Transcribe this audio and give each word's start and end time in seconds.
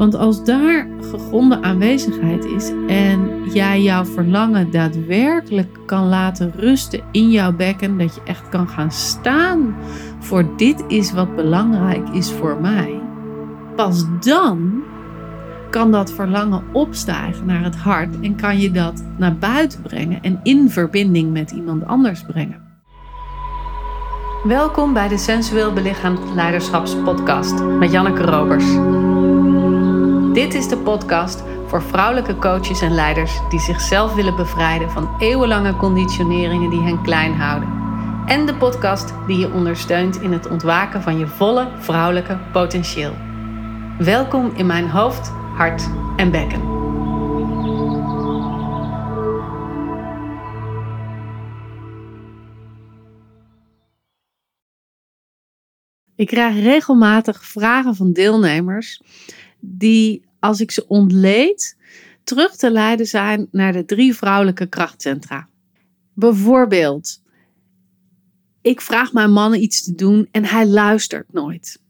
Want 0.00 0.14
als 0.14 0.44
daar 0.44 0.86
gegronde 1.10 1.62
aanwezigheid 1.62 2.44
is 2.44 2.72
en 2.86 3.50
jij 3.52 3.82
jouw 3.82 4.04
verlangen 4.04 4.70
daadwerkelijk 4.70 5.78
kan 5.86 6.08
laten 6.08 6.52
rusten 6.56 7.00
in 7.10 7.30
jouw 7.30 7.52
bekken, 7.52 7.98
dat 7.98 8.14
je 8.14 8.20
echt 8.24 8.48
kan 8.48 8.68
gaan 8.68 8.90
staan 8.90 9.76
voor 10.18 10.56
dit 10.56 10.84
is 10.88 11.12
wat 11.12 11.36
belangrijk 11.36 12.08
is 12.08 12.30
voor 12.30 12.60
mij, 12.60 13.00
pas 13.76 14.04
dan 14.20 14.82
kan 15.70 15.90
dat 15.90 16.12
verlangen 16.12 16.62
opstijgen 16.72 17.46
naar 17.46 17.64
het 17.64 17.76
hart 17.76 18.20
en 18.20 18.36
kan 18.36 18.58
je 18.58 18.70
dat 18.70 19.04
naar 19.18 19.36
buiten 19.36 19.82
brengen 19.82 20.22
en 20.22 20.40
in 20.42 20.70
verbinding 20.70 21.32
met 21.32 21.50
iemand 21.50 21.86
anders 21.86 22.22
brengen. 22.22 22.68
Welkom 24.44 24.92
bij 24.92 25.08
de 25.08 25.18
Sensueel 25.18 25.72
Belichaamd 25.72 26.20
Leiderschapspodcast 26.34 27.62
met 27.62 27.90
Janneke 27.90 28.22
Robers. 28.22 28.64
Dit 30.40 30.54
is 30.54 30.68
de 30.68 30.78
podcast 30.78 31.42
voor 31.66 31.82
vrouwelijke 31.82 32.36
coaches 32.36 32.80
en 32.80 32.94
leiders 32.94 33.40
die 33.48 33.60
zichzelf 33.60 34.14
willen 34.14 34.36
bevrijden 34.36 34.90
van 34.90 35.16
eeuwenlange 35.18 35.76
conditioneringen 35.76 36.70
die 36.70 36.82
hen 36.82 37.02
klein 37.02 37.34
houden. 37.34 37.68
En 38.26 38.46
de 38.46 38.54
podcast 38.54 39.12
die 39.26 39.38
je 39.38 39.52
ondersteunt 39.52 40.20
in 40.20 40.32
het 40.32 40.48
ontwaken 40.48 41.02
van 41.02 41.18
je 41.18 41.26
volle 41.26 41.68
vrouwelijke 41.78 42.38
potentieel. 42.52 43.14
Welkom 43.98 44.52
in 44.54 44.66
mijn 44.66 44.88
hoofd, 44.88 45.28
hart 45.56 45.88
en 46.16 46.30
bekken. 46.30 46.60
Ik 56.14 56.26
krijg 56.26 56.54
regelmatig 56.54 57.44
vragen 57.44 57.96
van 57.96 58.12
deelnemers 58.12 59.02
die, 59.60 60.28
als 60.40 60.60
ik 60.60 60.70
ze 60.70 60.86
ontleed, 60.88 61.76
terug 62.24 62.56
te 62.56 62.70
leiden 62.70 63.06
zijn 63.06 63.48
naar 63.50 63.72
de 63.72 63.84
drie 63.84 64.14
vrouwelijke 64.14 64.66
krachtcentra. 64.66 65.48
Bijvoorbeeld, 66.14 67.22
ik 68.62 68.80
vraag 68.80 69.12
mijn 69.12 69.32
man 69.32 69.54
iets 69.54 69.84
te 69.84 69.94
doen 69.94 70.28
en 70.30 70.44
hij 70.44 70.66
luistert 70.66 71.32
nooit. 71.32 71.80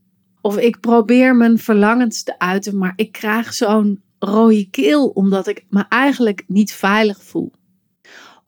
Of 0.40 0.56
ik 0.56 0.80
probeer 0.80 1.36
mijn 1.36 1.58
verlangens 1.58 2.22
te 2.22 2.38
uiten, 2.38 2.78
maar 2.78 2.92
ik 2.96 3.12
krijg 3.12 3.54
zo'n 3.54 4.02
rode 4.18 4.70
keel 4.70 5.08
omdat 5.08 5.46
ik 5.46 5.64
me 5.68 5.84
eigenlijk 5.88 6.44
niet 6.46 6.72
veilig 6.72 7.22
voel. 7.22 7.52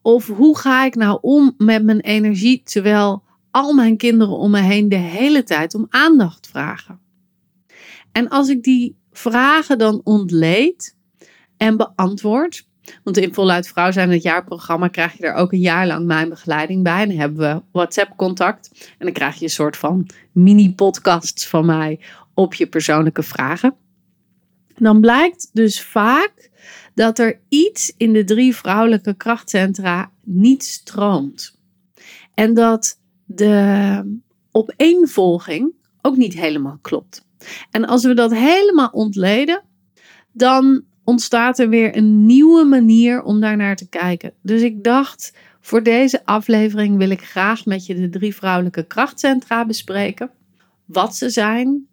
Of 0.02 0.26
hoe 0.26 0.58
ga 0.58 0.84
ik 0.84 0.94
nou 0.94 1.18
om 1.20 1.54
met 1.58 1.84
mijn 1.84 2.00
energie 2.00 2.62
terwijl 2.64 3.22
al 3.50 3.72
mijn 3.72 3.96
kinderen 3.96 4.36
om 4.36 4.50
me 4.50 4.60
heen 4.60 4.88
de 4.88 4.96
hele 4.96 5.42
tijd 5.42 5.74
om 5.74 5.86
aandacht 5.90 6.46
vragen? 6.46 7.00
En 8.12 8.28
als 8.28 8.48
ik 8.48 8.62
die 8.62 8.96
vragen 9.12 9.78
dan 9.78 10.00
ontleed 10.04 10.96
en 11.56 11.76
beantwoord. 11.76 12.66
Want 13.04 13.16
in 13.16 13.34
Voluit 13.34 13.68
Vrouw 13.68 13.90
zijn 13.90 14.10
het 14.10 14.22
jaarprogramma 14.22 14.88
krijg 14.88 15.18
je 15.18 15.26
er 15.26 15.34
ook 15.34 15.52
een 15.52 15.58
jaar 15.58 15.86
lang 15.86 16.06
mijn 16.06 16.28
begeleiding 16.28 16.82
bij. 16.82 17.02
En 17.02 17.08
dan 17.08 17.18
hebben 17.18 17.38
we 17.38 17.62
WhatsApp-contact. 17.72 18.70
En 18.98 19.06
dan 19.06 19.12
krijg 19.12 19.36
je 19.36 19.44
een 19.44 19.50
soort 19.50 19.76
van 19.76 20.06
mini-podcasts 20.32 21.46
van 21.46 21.66
mij 21.66 22.00
op 22.34 22.54
je 22.54 22.66
persoonlijke 22.66 23.22
vragen. 23.22 23.74
Dan 24.76 25.00
blijkt 25.00 25.50
dus 25.52 25.82
vaak 25.82 26.50
dat 26.94 27.18
er 27.18 27.40
iets 27.48 27.94
in 27.96 28.12
de 28.12 28.24
drie 28.24 28.56
vrouwelijke 28.56 29.14
krachtcentra 29.14 30.10
niet 30.24 30.64
stroomt. 30.64 31.58
En 32.34 32.54
dat 32.54 32.98
de 33.24 34.20
opeenvolging 34.50 35.72
ook 36.02 36.16
niet 36.16 36.34
helemaal 36.34 36.78
klopt. 36.80 37.26
En 37.70 37.84
als 37.84 38.04
we 38.04 38.14
dat 38.14 38.34
helemaal 38.34 38.90
ontleden, 38.92 39.62
dan 40.32 40.84
ontstaat 41.04 41.58
er 41.58 41.68
weer 41.68 41.96
een 41.96 42.26
nieuwe 42.26 42.64
manier 42.64 43.22
om 43.22 43.40
daar 43.40 43.56
naar 43.56 43.76
te 43.76 43.88
kijken. 43.88 44.32
Dus 44.42 44.62
ik 44.62 44.84
dacht, 44.84 45.32
voor 45.60 45.82
deze 45.82 46.24
aflevering 46.24 46.96
wil 46.96 47.10
ik 47.10 47.22
graag 47.22 47.66
met 47.66 47.86
je 47.86 47.94
de 47.94 48.08
drie 48.08 48.34
vrouwelijke 48.34 48.86
krachtcentra 48.86 49.66
bespreken. 49.66 50.30
Wat 50.84 51.16
ze 51.16 51.30
zijn, 51.30 51.86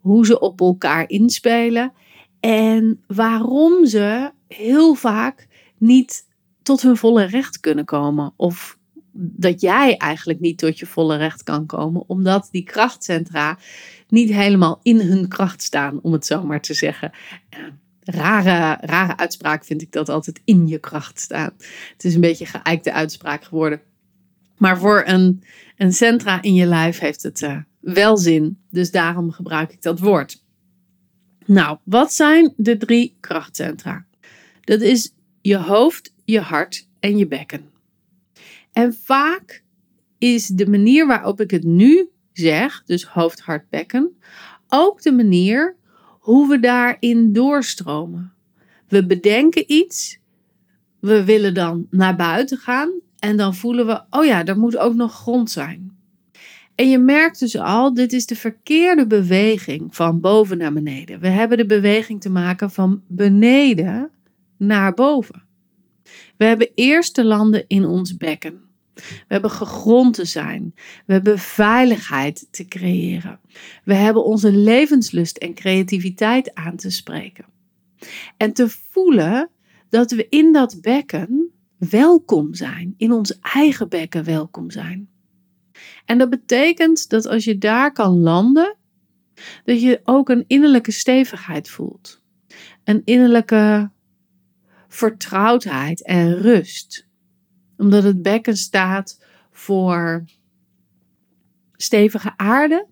hoe 0.00 0.26
ze 0.26 0.40
op 0.40 0.60
elkaar 0.60 1.08
inspelen 1.08 1.92
en 2.40 3.02
waarom 3.06 3.86
ze 3.86 4.30
heel 4.48 4.94
vaak 4.94 5.46
niet 5.78 6.26
tot 6.62 6.82
hun 6.82 6.96
volle 6.96 7.24
recht 7.24 7.60
kunnen 7.60 7.84
komen. 7.84 8.32
Of 8.36 8.75
dat 9.18 9.60
jij 9.60 9.96
eigenlijk 9.96 10.40
niet 10.40 10.58
tot 10.58 10.78
je 10.78 10.86
volle 10.86 11.16
recht 11.16 11.42
kan 11.42 11.66
komen, 11.66 12.04
omdat 12.06 12.48
die 12.50 12.64
krachtcentra 12.64 13.58
niet 14.08 14.30
helemaal 14.30 14.80
in 14.82 15.00
hun 15.00 15.28
kracht 15.28 15.62
staan, 15.62 15.98
om 16.02 16.12
het 16.12 16.26
zo 16.26 16.44
maar 16.44 16.60
te 16.60 16.74
zeggen. 16.74 17.12
Rare, 18.00 18.78
rare 18.80 19.16
uitspraak 19.16 19.64
vind 19.64 19.82
ik 19.82 19.92
dat 19.92 20.08
altijd 20.08 20.40
in 20.44 20.66
je 20.66 20.78
kracht 20.78 21.20
staan. 21.20 21.52
Het 21.92 22.04
is 22.04 22.14
een 22.14 22.20
beetje 22.20 22.46
geëikte 22.46 22.92
uitspraak 22.92 23.44
geworden. 23.44 23.80
Maar 24.56 24.78
voor 24.78 25.02
een, 25.06 25.42
een 25.76 25.92
centra 25.92 26.42
in 26.42 26.54
je 26.54 26.66
lijf 26.66 26.98
heeft 26.98 27.22
het 27.22 27.40
uh, 27.40 27.58
wel 27.80 28.16
zin. 28.16 28.58
Dus 28.70 28.90
daarom 28.90 29.30
gebruik 29.30 29.72
ik 29.72 29.82
dat 29.82 29.98
woord. 29.98 30.44
Nou, 31.46 31.78
wat 31.84 32.12
zijn 32.12 32.52
de 32.56 32.76
drie 32.76 33.16
krachtcentra? 33.20 34.06
Dat 34.60 34.80
is 34.80 35.12
je 35.40 35.56
hoofd, 35.56 36.14
je 36.24 36.40
hart 36.40 36.88
en 37.00 37.16
je 37.16 37.26
bekken. 37.26 37.70
En 38.76 38.94
vaak 38.94 39.62
is 40.18 40.46
de 40.46 40.66
manier 40.66 41.06
waarop 41.06 41.40
ik 41.40 41.50
het 41.50 41.64
nu 41.64 42.08
zeg, 42.32 42.82
dus 42.84 43.04
hoofd, 43.04 43.40
hart, 43.40 43.68
bekken, 43.70 44.16
ook 44.68 45.02
de 45.02 45.12
manier 45.12 45.76
hoe 46.20 46.48
we 46.48 46.60
daarin 46.60 47.32
doorstromen. 47.32 48.32
We 48.88 49.06
bedenken 49.06 49.72
iets, 49.72 50.18
we 51.00 51.24
willen 51.24 51.54
dan 51.54 51.86
naar 51.90 52.16
buiten 52.16 52.58
gaan 52.58 52.90
en 53.18 53.36
dan 53.36 53.54
voelen 53.54 53.86
we, 53.86 54.02
oh 54.10 54.24
ja, 54.24 54.44
er 54.44 54.58
moet 54.58 54.76
ook 54.76 54.94
nog 54.94 55.12
grond 55.12 55.50
zijn. 55.50 55.96
En 56.74 56.88
je 56.90 56.98
merkt 56.98 57.38
dus 57.38 57.56
al, 57.58 57.94
dit 57.94 58.12
is 58.12 58.26
de 58.26 58.36
verkeerde 58.36 59.06
beweging 59.06 59.96
van 59.96 60.20
boven 60.20 60.58
naar 60.58 60.72
beneden. 60.72 61.20
We 61.20 61.28
hebben 61.28 61.58
de 61.58 61.66
beweging 61.66 62.20
te 62.20 62.30
maken 62.30 62.70
van 62.70 63.02
beneden 63.06 64.10
naar 64.56 64.94
boven. 64.94 65.42
We 66.36 66.44
hebben 66.44 66.70
eerst 66.74 67.14
te 67.14 67.24
landen 67.24 67.64
in 67.66 67.84
ons 67.84 68.16
bekken. 68.16 68.65
We 68.96 69.24
hebben 69.28 69.50
gegrond 69.50 70.14
te 70.14 70.24
zijn. 70.24 70.74
We 71.06 71.12
hebben 71.12 71.38
veiligheid 71.38 72.48
te 72.50 72.64
creëren. 72.64 73.40
We 73.84 73.94
hebben 73.94 74.24
onze 74.24 74.52
levenslust 74.52 75.36
en 75.36 75.54
creativiteit 75.54 76.54
aan 76.54 76.76
te 76.76 76.90
spreken. 76.90 77.44
En 78.36 78.52
te 78.52 78.68
voelen 78.68 79.50
dat 79.88 80.10
we 80.10 80.26
in 80.28 80.52
dat 80.52 80.78
bekken 80.80 81.50
welkom 81.78 82.54
zijn, 82.54 82.94
in 82.96 83.12
ons 83.12 83.38
eigen 83.40 83.88
bekken 83.88 84.24
welkom 84.24 84.70
zijn. 84.70 85.08
En 86.04 86.18
dat 86.18 86.30
betekent 86.30 87.08
dat 87.08 87.26
als 87.26 87.44
je 87.44 87.58
daar 87.58 87.92
kan 87.92 88.18
landen, 88.18 88.76
dat 89.64 89.80
je 89.80 90.00
ook 90.04 90.28
een 90.28 90.44
innerlijke 90.46 90.90
stevigheid 90.90 91.70
voelt. 91.70 92.22
Een 92.84 93.02
innerlijke 93.04 93.90
vertrouwdheid 94.88 96.04
en 96.04 96.34
rust 96.34 97.05
omdat 97.76 98.02
het 98.02 98.22
bekken 98.22 98.56
staat 98.56 99.24
voor 99.50 100.24
stevige 101.76 102.32
aarde 102.36 102.86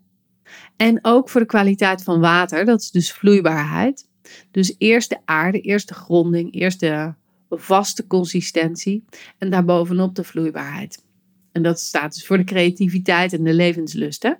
en 0.76 0.98
ook 1.02 1.28
voor 1.28 1.40
de 1.40 1.46
kwaliteit 1.46 2.02
van 2.02 2.20
water. 2.20 2.64
Dat 2.64 2.80
is 2.80 2.90
dus 2.90 3.12
vloeibaarheid. 3.12 4.08
Dus 4.50 4.74
eerst 4.78 5.08
de 5.08 5.18
aarde, 5.24 5.60
eerst 5.60 5.88
de 5.88 5.94
gronding, 5.94 6.54
eerst 6.54 6.80
de 6.80 7.12
vaste 7.50 8.06
consistentie 8.06 9.04
en 9.38 9.50
daarbovenop 9.50 10.14
de 10.14 10.24
vloeibaarheid. 10.24 11.04
En 11.52 11.62
dat 11.62 11.80
staat 11.80 12.14
dus 12.14 12.26
voor 12.26 12.36
de 12.36 12.44
creativiteit 12.44 13.32
en 13.32 13.44
de 13.44 13.54
levenslust. 13.54 14.22
Hè? 14.22 14.32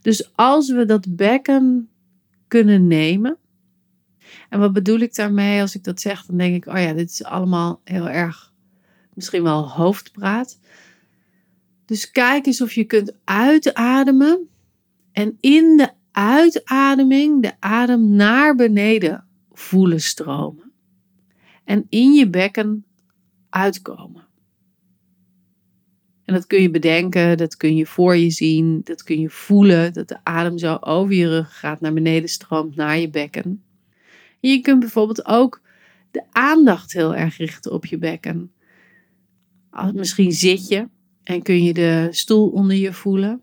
Dus 0.00 0.30
als 0.34 0.72
we 0.72 0.84
dat 0.84 1.16
bekken 1.16 1.88
kunnen 2.48 2.86
nemen. 2.86 3.36
En 4.48 4.58
wat 4.58 4.72
bedoel 4.72 4.98
ik 4.98 5.14
daarmee 5.14 5.60
als 5.60 5.74
ik 5.74 5.84
dat 5.84 6.00
zeg? 6.00 6.26
Dan 6.26 6.36
denk 6.36 6.54
ik, 6.54 6.74
oh 6.74 6.80
ja, 6.80 6.92
dit 6.92 7.10
is 7.10 7.24
allemaal 7.24 7.80
heel 7.84 8.08
erg 8.08 8.52
misschien 9.14 9.42
wel 9.42 9.68
hoofdpraat. 9.70 10.58
Dus 11.84 12.10
kijk 12.10 12.46
eens 12.46 12.60
of 12.60 12.72
je 12.72 12.84
kunt 12.84 13.16
uitademen 13.24 14.48
en 15.12 15.36
in 15.40 15.76
de 15.76 15.90
uitademing 16.12 17.42
de 17.42 17.52
adem 17.58 18.10
naar 18.10 18.54
beneden 18.54 19.26
voelen 19.52 20.00
stromen. 20.00 20.72
En 21.64 21.86
in 21.88 22.12
je 22.12 22.30
bekken 22.30 22.84
uitkomen. 23.50 24.26
En 26.24 26.34
dat 26.34 26.46
kun 26.46 26.62
je 26.62 26.70
bedenken, 26.70 27.36
dat 27.36 27.56
kun 27.56 27.76
je 27.76 27.86
voor 27.86 28.16
je 28.16 28.30
zien, 28.30 28.80
dat 28.84 29.02
kun 29.02 29.20
je 29.20 29.30
voelen, 29.30 29.92
dat 29.92 30.08
de 30.08 30.18
adem 30.22 30.58
zo 30.58 30.76
over 30.80 31.14
je 31.14 31.28
rug 31.28 31.58
gaat 31.58 31.80
naar 31.80 31.92
beneden 31.92 32.28
stroomt 32.28 32.76
naar 32.76 32.98
je 32.98 33.10
bekken. 33.10 33.62
En 34.40 34.50
je 34.50 34.60
kunt 34.60 34.80
bijvoorbeeld 34.80 35.26
ook 35.26 35.60
de 36.10 36.22
aandacht 36.32 36.92
heel 36.92 37.14
erg 37.14 37.36
richten 37.36 37.72
op 37.72 37.86
je 37.86 37.98
bekken. 37.98 38.52
Misschien 39.92 40.32
zit 40.32 40.68
je 40.68 40.88
en 41.22 41.42
kun 41.42 41.62
je 41.62 41.72
de 41.72 42.08
stoel 42.10 42.48
onder 42.48 42.76
je 42.76 42.92
voelen. 42.92 43.42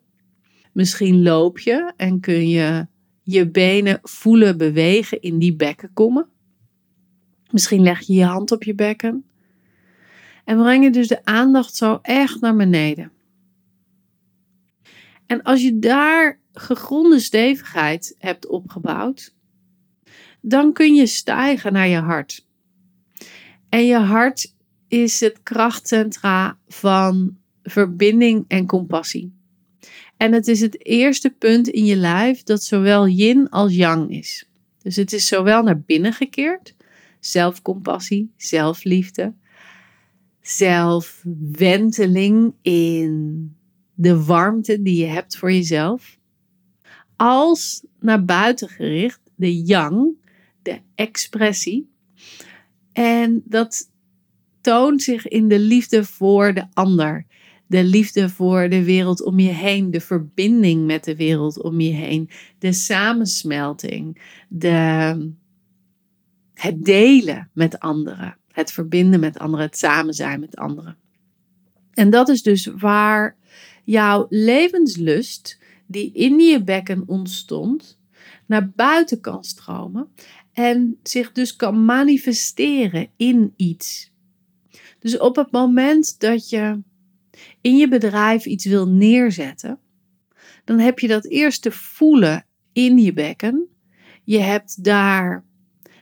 Misschien 0.73 1.21
loop 1.21 1.59
je 1.59 1.93
en 1.97 2.19
kun 2.19 2.49
je 2.49 2.87
je 3.23 3.49
benen 3.49 3.99
voelen 4.01 4.57
bewegen 4.57 5.21
in 5.21 5.39
die 5.39 5.55
bekkenkommen. 5.55 6.29
Misschien 7.51 7.81
leg 7.81 8.01
je 8.01 8.13
je 8.13 8.23
hand 8.23 8.51
op 8.51 8.63
je 8.63 8.75
bekken. 8.75 9.25
En 10.45 10.57
breng 10.57 10.83
je 10.83 10.89
dus 10.89 11.07
de 11.07 11.25
aandacht 11.25 11.75
zo 11.75 11.99
echt 12.01 12.41
naar 12.41 12.55
beneden. 12.55 13.11
En 15.25 15.41
als 15.41 15.61
je 15.61 15.79
daar 15.79 16.39
gegronde 16.53 17.19
stevigheid 17.19 18.15
hebt 18.17 18.47
opgebouwd, 18.47 19.35
dan 20.41 20.73
kun 20.73 20.95
je 20.95 21.05
stijgen 21.05 21.73
naar 21.73 21.87
je 21.87 21.97
hart. 21.97 22.47
En 23.69 23.85
je 23.85 23.97
hart 23.97 24.55
is 24.91 25.19
het 25.19 25.43
krachtcentra 25.43 26.57
van 26.67 27.37
verbinding 27.63 28.45
en 28.47 28.65
compassie. 28.65 29.33
En 30.17 30.33
het 30.33 30.47
is 30.47 30.61
het 30.61 30.85
eerste 30.85 31.29
punt 31.29 31.67
in 31.67 31.85
je 31.85 31.95
lijf 31.95 32.43
dat 32.43 32.63
zowel 32.63 33.07
yin 33.07 33.49
als 33.49 33.75
yang 33.75 34.09
is. 34.09 34.49
Dus 34.81 34.95
het 34.95 35.13
is 35.13 35.27
zowel 35.27 35.63
naar 35.63 35.79
binnen 35.79 36.13
gekeerd, 36.13 36.75
zelfcompassie, 37.19 38.31
zelfliefde, 38.37 39.33
zelfwenteling 40.41 42.53
in 42.61 43.55
de 43.93 44.23
warmte 44.23 44.81
die 44.81 44.99
je 44.99 45.07
hebt 45.07 45.37
voor 45.37 45.51
jezelf, 45.51 46.17
als 47.15 47.85
naar 47.99 48.25
buiten 48.25 48.69
gericht, 48.69 49.21
de 49.35 49.61
yang, 49.61 50.17
de 50.61 50.79
expressie. 50.95 51.89
En 52.91 53.41
dat 53.45 53.89
toont 54.61 55.01
zich 55.01 55.27
in 55.27 55.47
de 55.47 55.59
liefde 55.59 56.03
voor 56.03 56.53
de 56.53 56.65
ander. 56.73 57.25
De 57.67 57.83
liefde 57.83 58.29
voor 58.29 58.69
de 58.69 58.83
wereld 58.83 59.23
om 59.23 59.39
je 59.39 59.49
heen, 59.49 59.91
de 59.91 60.01
verbinding 60.01 60.85
met 60.85 61.03
de 61.03 61.15
wereld 61.15 61.61
om 61.61 61.79
je 61.79 61.91
heen, 61.91 62.29
de 62.59 62.73
samensmelting, 62.73 64.21
de, 64.49 65.31
het 66.53 66.85
delen 66.85 67.49
met 67.53 67.79
anderen, 67.79 68.37
het 68.51 68.71
verbinden 68.71 69.19
met 69.19 69.39
anderen, 69.39 69.65
het 69.65 69.77
samen 69.77 70.13
zijn 70.13 70.39
met 70.39 70.55
anderen. 70.55 70.97
En 71.93 72.09
dat 72.09 72.29
is 72.29 72.43
dus 72.43 72.65
waar 72.65 73.37
jouw 73.83 74.25
levenslust, 74.29 75.59
die 75.87 76.11
in 76.13 76.39
je 76.39 76.63
bekken 76.63 77.03
ontstond, 77.05 77.99
naar 78.45 78.69
buiten 78.69 79.21
kan 79.21 79.43
stromen 79.43 80.07
en 80.53 80.99
zich 81.03 81.31
dus 81.31 81.55
kan 81.55 81.85
manifesteren 81.85 83.09
in 83.15 83.53
iets. 83.55 84.10
Dus 85.01 85.17
op 85.17 85.35
het 85.35 85.51
moment 85.51 86.19
dat 86.19 86.49
je 86.49 86.81
in 87.61 87.77
je 87.77 87.87
bedrijf 87.87 88.45
iets 88.45 88.65
wil 88.65 88.87
neerzetten, 88.87 89.79
dan 90.65 90.79
heb 90.79 90.99
je 90.99 91.07
dat 91.07 91.25
eerst 91.25 91.61
te 91.61 91.71
voelen 91.71 92.45
in 92.73 92.97
je 92.97 93.13
bekken. 93.13 93.67
Je 94.23 94.39
hebt 94.39 94.83
daar 94.83 95.43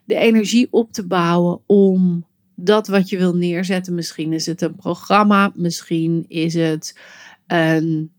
de 0.06 0.16
energie 0.16 0.68
op 0.72 0.92
te 0.92 1.08
bouwen 1.08 1.62
om 1.66 2.26
dat 2.56 2.88
wat 2.88 3.10
je 3.10 3.18
wil 3.18 3.36
neerzetten. 3.36 3.96
Misschien 3.96 4.34
is 4.34 4.46
het 4.46 4.62
een 4.62 4.76
programma, 4.76 5.52
misschien 5.56 6.26
is 6.28 6.54
het 6.54 7.00
een, 7.48 8.12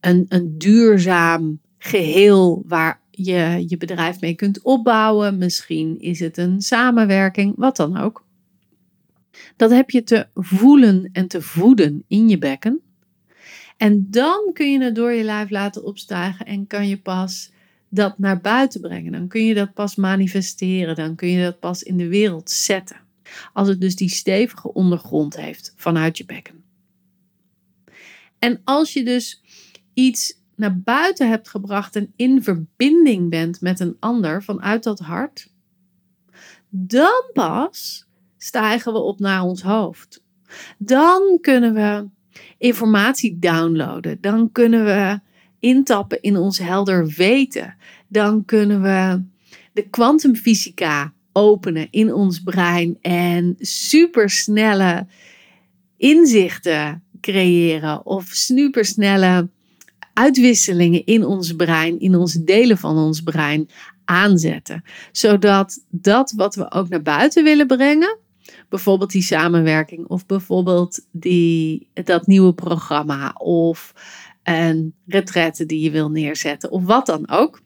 een, 0.00 0.26
een 0.28 0.58
duurzaam 0.58 1.60
geheel 1.78 2.62
waar 2.66 3.00
je 3.10 3.64
je 3.66 3.76
bedrijf 3.76 4.20
mee 4.20 4.34
kunt 4.34 4.62
opbouwen. 4.62 5.38
Misschien 5.38 5.98
is 5.98 6.20
het 6.20 6.36
een 6.36 6.60
samenwerking, 6.60 7.54
wat 7.56 7.76
dan 7.76 7.96
ook. 7.96 8.28
Dat 9.56 9.70
heb 9.70 9.90
je 9.90 10.02
te 10.02 10.26
voelen 10.34 11.08
en 11.12 11.28
te 11.28 11.42
voeden 11.42 12.04
in 12.08 12.28
je 12.28 12.38
bekken. 12.38 12.80
En 13.76 14.10
dan 14.10 14.50
kun 14.52 14.72
je 14.72 14.82
het 14.82 14.94
door 14.94 15.12
je 15.12 15.24
lijf 15.24 15.50
laten 15.50 15.84
opstijgen 15.84 16.46
en 16.46 16.66
kan 16.66 16.88
je 16.88 16.98
pas 16.98 17.52
dat 17.88 18.18
naar 18.18 18.40
buiten 18.40 18.80
brengen. 18.80 19.12
Dan 19.12 19.28
kun 19.28 19.44
je 19.44 19.54
dat 19.54 19.74
pas 19.74 19.96
manifesteren. 19.96 20.94
Dan 20.94 21.14
kun 21.14 21.28
je 21.28 21.42
dat 21.42 21.60
pas 21.60 21.82
in 21.82 21.96
de 21.96 22.08
wereld 22.08 22.50
zetten. 22.50 22.96
Als 23.52 23.68
het 23.68 23.80
dus 23.80 23.96
die 23.96 24.08
stevige 24.08 24.72
ondergrond 24.72 25.36
heeft 25.36 25.72
vanuit 25.76 26.18
je 26.18 26.24
bekken. 26.24 26.64
En 28.38 28.60
als 28.64 28.92
je 28.92 29.04
dus 29.04 29.42
iets 29.94 30.38
naar 30.56 30.80
buiten 30.80 31.28
hebt 31.28 31.48
gebracht 31.48 31.96
en 31.96 32.12
in 32.16 32.42
verbinding 32.42 33.30
bent 33.30 33.60
met 33.60 33.80
een 33.80 33.96
ander 34.00 34.42
vanuit 34.42 34.82
dat 34.82 34.98
hart, 34.98 35.48
dan 36.68 37.30
pas 37.32 38.06
stijgen 38.42 38.92
we 38.92 38.98
op 38.98 39.18
naar 39.18 39.42
ons 39.42 39.62
hoofd. 39.62 40.22
Dan 40.78 41.38
kunnen 41.40 41.74
we 41.74 42.08
informatie 42.58 43.38
downloaden. 43.38 44.18
Dan 44.20 44.52
kunnen 44.52 44.84
we 44.84 45.20
intappen 45.58 46.22
in 46.22 46.36
ons 46.36 46.58
helder 46.58 47.06
weten. 47.16 47.76
Dan 48.08 48.44
kunnen 48.44 48.82
we 48.82 49.22
de 49.72 49.88
kwantumfysica 49.88 51.12
openen 51.32 51.88
in 51.90 52.14
ons 52.14 52.42
brein 52.42 52.98
en 53.00 53.56
supersnelle 53.58 55.06
inzichten 55.96 57.02
creëren 57.20 58.06
of 58.06 58.26
supersnelle 58.26 59.48
uitwisselingen 60.12 61.06
in 61.06 61.24
ons 61.24 61.52
brein, 61.56 62.00
in 62.00 62.14
onze 62.14 62.44
delen 62.44 62.78
van 62.78 62.96
ons 62.96 63.20
brein 63.20 63.68
aanzetten. 64.04 64.84
Zodat 65.12 65.84
dat 65.90 66.32
wat 66.36 66.54
we 66.54 66.70
ook 66.70 66.88
naar 66.88 67.02
buiten 67.02 67.44
willen 67.44 67.66
brengen, 67.66 68.18
bijvoorbeeld 68.70 69.10
die 69.10 69.22
samenwerking 69.22 70.06
of 70.06 70.26
bijvoorbeeld 70.26 71.06
die, 71.10 71.88
dat 71.92 72.26
nieuwe 72.26 72.54
programma 72.54 73.32
of 73.38 73.92
een 74.42 74.94
retraite 75.06 75.66
die 75.66 75.80
je 75.80 75.90
wil 75.90 76.10
neerzetten 76.10 76.70
of 76.70 76.84
wat 76.84 77.06
dan 77.06 77.28
ook, 77.28 77.60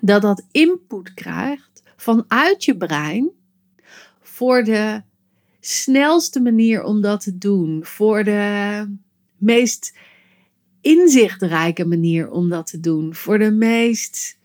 dat 0.00 0.22
dat 0.22 0.46
input 0.50 1.14
krijgt 1.14 1.82
vanuit 1.96 2.64
je 2.64 2.76
brein 2.76 3.30
voor 4.20 4.64
de 4.64 5.02
snelste 5.60 6.40
manier 6.40 6.82
om 6.82 7.00
dat 7.00 7.20
te 7.20 7.38
doen, 7.38 7.84
voor 7.84 8.24
de 8.24 8.96
meest 9.36 9.96
inzichtrijke 10.80 11.84
manier 11.84 12.30
om 12.30 12.48
dat 12.48 12.66
te 12.66 12.80
doen, 12.80 13.14
voor 13.14 13.38
de 13.38 13.50
meest 13.50 14.38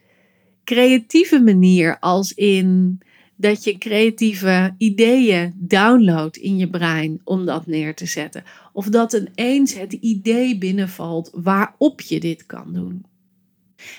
creatieve 0.64 1.40
manier, 1.40 1.98
als 1.98 2.32
in 2.32 2.98
dat 3.40 3.64
je 3.64 3.78
creatieve 3.78 4.74
ideeën 4.78 5.54
downloadt 5.56 6.36
in 6.36 6.56
je 6.56 6.68
brein 6.68 7.20
om 7.24 7.46
dat 7.46 7.66
neer 7.66 7.94
te 7.94 8.06
zetten. 8.06 8.44
Of 8.72 8.86
dat 8.86 9.12
ineens 9.12 9.74
het 9.74 9.92
idee 9.92 10.58
binnenvalt 10.58 11.30
waarop 11.34 12.00
je 12.00 12.20
dit 12.20 12.46
kan 12.46 12.72
doen. 12.72 13.04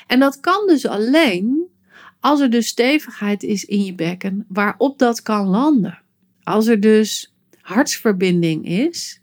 En 0.08 0.20
dat 0.20 0.40
kan 0.40 0.68
dus 0.68 0.86
alleen 0.86 1.68
als 2.20 2.40
er 2.40 2.50
dus 2.50 2.68
stevigheid 2.68 3.44
is 3.44 3.66
in 3.66 3.86
je 3.86 3.94
bekken 3.94 4.46
waarop 4.48 5.00
dat 5.00 5.22
kan 5.22 5.48
landen. 5.48 6.02
Als 6.44 6.68
er 6.68 6.80
dus 6.80 7.34
hartsverbinding 7.62 8.66
is 8.66 9.22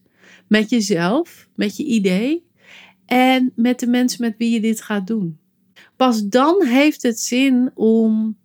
met 0.49 0.71
jezelf, 0.71 1.49
met 1.55 1.77
je 1.77 1.85
idee 1.85 2.47
en 3.07 3.53
met 3.55 3.81
de 3.81 3.87
mensen 3.87 4.25
met 4.25 4.35
wie 4.39 4.51
je 4.51 4.61
dit 4.61 4.83
gaat 4.83 5.07
doen. 5.07 5.39
Pas 5.97 6.29
dan 6.29 6.65
heeft 6.65 7.03
het 7.03 7.21
zin 7.21 7.71
om, 7.75 8.37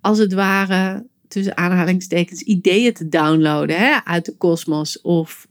als 0.00 0.18
het 0.18 0.32
ware, 0.32 1.06
tussen 1.34 1.56
aanhalingstekens, 1.56 2.40
ideeën 2.40 2.92
te 2.92 3.08
downloaden 3.08 3.78
hè, 3.78 4.04
uit 4.04 4.24
de 4.24 4.36
kosmos 4.36 5.00
of 5.00 5.48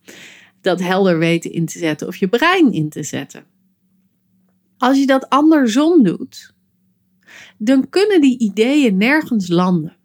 dat 0.61 0.79
helder 0.79 1.17
weten 1.17 1.51
in 1.51 1.65
te 1.65 1.77
zetten 1.77 2.07
of 2.07 2.15
je 2.15 2.27
brein 2.27 2.71
in 2.71 2.89
te 2.89 3.03
zetten. 3.03 3.45
Als 4.77 4.97
je 4.97 5.05
dat 5.05 5.29
andersom 5.29 6.03
doet, 6.03 6.53
dan 7.57 7.89
kunnen 7.89 8.21
die 8.21 8.37
ideeën 8.37 8.97
nergens 8.97 9.47
landen. 9.47 9.95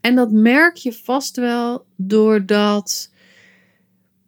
En 0.00 0.14
dat 0.14 0.30
merk 0.30 0.76
je 0.76 0.92
vast 0.92 1.36
wel 1.36 1.86
doordat. 1.96 3.12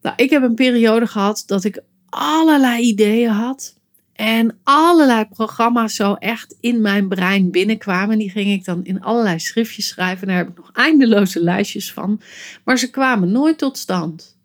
Nou, 0.00 0.16
ik 0.16 0.30
heb 0.30 0.42
een 0.42 0.54
periode 0.54 1.06
gehad 1.06 1.42
dat 1.46 1.64
ik 1.64 1.82
allerlei 2.08 2.82
ideeën 2.82 3.30
had. 3.30 3.80
En 4.12 4.58
allerlei 4.62 5.24
programma's 5.24 5.94
zo 5.94 6.14
echt 6.14 6.56
in 6.60 6.80
mijn 6.80 7.08
brein 7.08 7.50
binnenkwamen. 7.50 8.18
Die 8.18 8.30
ging 8.30 8.50
ik 8.50 8.64
dan 8.64 8.84
in 8.84 9.02
allerlei 9.02 9.38
schriftjes 9.38 9.88
schrijven. 9.88 10.26
Daar 10.26 10.36
heb 10.36 10.48
ik 10.48 10.56
nog 10.56 10.70
eindeloze 10.72 11.42
lijstjes 11.42 11.92
van. 11.92 12.20
Maar 12.64 12.78
ze 12.78 12.90
kwamen 12.90 13.32
nooit 13.32 13.58
tot 13.58 13.78
stand. 13.78 14.38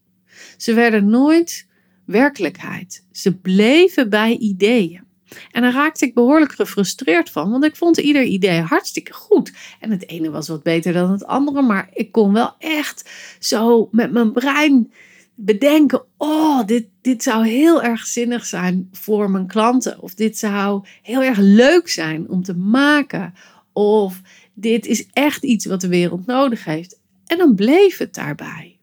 Ze 0.58 0.74
werden 0.74 1.10
nooit 1.10 1.68
werkelijkheid. 2.06 3.06
Ze 3.12 3.36
bleven 3.36 4.10
bij 4.10 4.38
ideeën. 4.38 5.06
En 5.52 5.62
daar 5.62 5.74
raakte 5.74 6.06
ik 6.06 6.14
behoorlijk 6.14 6.52
gefrustreerd 6.52 7.30
van, 7.30 7.52
want 7.52 7.64
ik 7.64 7.76
vond 7.76 7.98
ieder 7.98 8.24
idee 8.24 8.62
hartstikke 8.62 9.14
goed. 9.14 9.54
En 9.80 9.92
het 9.92 10.10
ene 10.10 10.30
was 10.30 10.48
wat 10.48 10.64
beter 10.64 10.94
dan 10.94 11.12
het 11.12 11.26
andere, 11.26 11.62
maar 11.62 11.90
ik 11.94 12.12
kon 12.12 12.34
wel 12.34 12.56
echt 12.60 13.10
zo 13.40 13.90
met 13.92 14.12
mijn 14.12 14.32
brein 14.32 14.92
bedenken: 15.40 16.06
oh, 16.18 16.66
dit, 16.66 16.88
dit 17.02 17.24
zou 17.24 17.48
heel 17.48 17.84
erg 17.84 18.06
zinnig 18.06 18.46
zijn 18.46 18.90
voor 18.92 19.32
mijn 19.32 19.48
klanten. 19.48 20.02
Of 20.02 20.14
dit 20.14 20.38
zou 20.38 20.86
heel 21.02 21.24
erg 21.24 21.38
leuk 21.38 21.88
zijn 21.88 22.30
om 22.30 22.44
te 22.44 22.56
maken. 22.56 23.34
Of 23.74 24.22
dit 24.54 24.86
is 24.86 25.08
echt 25.14 25.44
iets 25.44 25.66
wat 25.66 25.82
de 25.82 25.88
wereld 25.88 26.26
nodig 26.26 26.66
heeft. 26.66 27.00
En 27.26 27.38
dan 27.38 27.56
bleef 27.56 27.98
het 27.98 28.14
daarbij. 28.14 28.80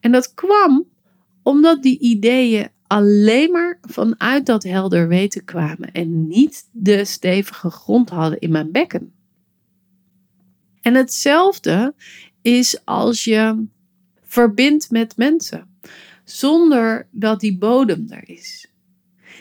En 0.00 0.12
dat 0.12 0.34
kwam 0.34 0.86
omdat 1.42 1.82
die 1.82 1.98
ideeën 1.98 2.68
alleen 2.86 3.50
maar 3.50 3.78
vanuit 3.82 4.46
dat 4.46 4.62
helder 4.62 5.08
weten 5.08 5.44
kwamen 5.44 5.92
en 5.92 6.26
niet 6.26 6.68
de 6.72 7.04
stevige 7.04 7.70
grond 7.70 8.10
hadden 8.10 8.38
in 8.38 8.50
mijn 8.50 8.72
bekken. 8.72 9.12
En 10.80 10.94
hetzelfde 10.94 11.94
is 12.42 12.84
als 12.84 13.24
je 13.24 13.66
verbindt 14.28 14.90
met 14.90 15.16
mensen 15.16 15.68
zonder 16.24 17.06
dat 17.10 17.40
die 17.40 17.58
bodem 17.58 18.06
er 18.08 18.28
is. 18.28 18.70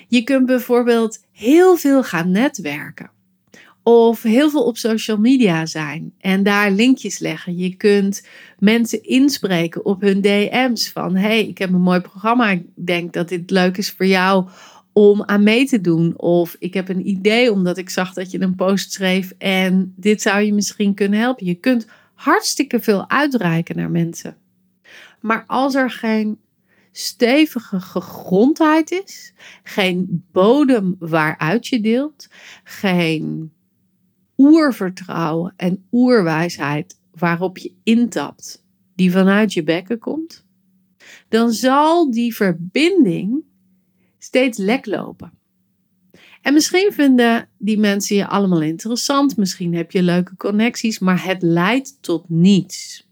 Je 0.07 0.23
kunt 0.23 0.45
bijvoorbeeld 0.45 1.19
heel 1.31 1.77
veel 1.77 2.03
gaan 2.03 2.31
netwerken. 2.31 3.09
Of 3.83 4.21
heel 4.21 4.49
veel 4.49 4.63
op 4.63 4.77
social 4.77 5.17
media 5.17 5.65
zijn 5.65 6.13
en 6.19 6.43
daar 6.43 6.71
linkjes 6.71 7.19
leggen. 7.19 7.57
Je 7.57 7.75
kunt 7.75 8.27
mensen 8.59 9.03
inspreken 9.03 9.85
op 9.85 10.01
hun 10.01 10.21
DM's 10.21 10.89
van: 10.89 11.15
hey, 11.15 11.47
ik 11.47 11.57
heb 11.57 11.69
een 11.69 11.81
mooi 11.81 11.99
programma. 11.99 12.49
Ik 12.51 12.63
denk 12.75 13.13
dat 13.13 13.29
dit 13.29 13.49
leuk 13.49 13.77
is 13.77 13.91
voor 13.91 14.05
jou 14.05 14.47
om 14.93 15.23
aan 15.23 15.43
mee 15.43 15.65
te 15.65 15.81
doen. 15.81 16.19
Of 16.19 16.55
ik 16.59 16.73
heb 16.73 16.89
een 16.89 17.07
idee 17.07 17.51
omdat 17.51 17.77
ik 17.77 17.89
zag 17.89 18.13
dat 18.13 18.31
je 18.31 18.41
een 18.41 18.55
post 18.55 18.91
schreef 18.91 19.33
en 19.37 19.93
dit 19.95 20.21
zou 20.21 20.41
je 20.41 20.53
misschien 20.53 20.93
kunnen 20.93 21.19
helpen. 21.19 21.45
Je 21.45 21.55
kunt 21.55 21.87
hartstikke 22.13 22.79
veel 22.79 23.09
uitreiken 23.09 23.75
naar 23.75 23.91
mensen. 23.91 24.37
Maar 25.21 25.43
als 25.47 25.75
er 25.75 25.91
geen 25.91 26.39
stevige 26.91 27.79
gegrondheid 27.79 28.91
is, 28.91 29.33
geen 29.63 30.25
bodem 30.31 30.95
waaruit 30.99 31.67
je 31.67 31.81
deelt, 31.81 32.27
geen 32.63 33.51
oervertrouwen 34.37 35.53
en 35.55 35.85
oerwijsheid 35.91 36.99
waarop 37.11 37.57
je 37.57 37.73
intapt, 37.83 38.65
die 38.95 39.11
vanuit 39.11 39.53
je 39.53 39.63
bekken 39.63 39.99
komt, 39.99 40.45
dan 41.29 41.51
zal 41.51 42.11
die 42.11 42.35
verbinding 42.35 43.43
steeds 44.17 44.57
lek 44.57 44.85
lopen. 44.85 45.31
En 46.41 46.53
misschien 46.53 46.91
vinden 46.93 47.49
die 47.57 47.79
mensen 47.79 48.15
je 48.15 48.27
allemaal 48.27 48.61
interessant, 48.61 49.37
misschien 49.37 49.75
heb 49.75 49.91
je 49.91 50.03
leuke 50.03 50.35
connecties, 50.35 50.99
maar 50.99 51.23
het 51.23 51.41
leidt 51.41 51.97
tot 52.01 52.29
niets. 52.29 53.06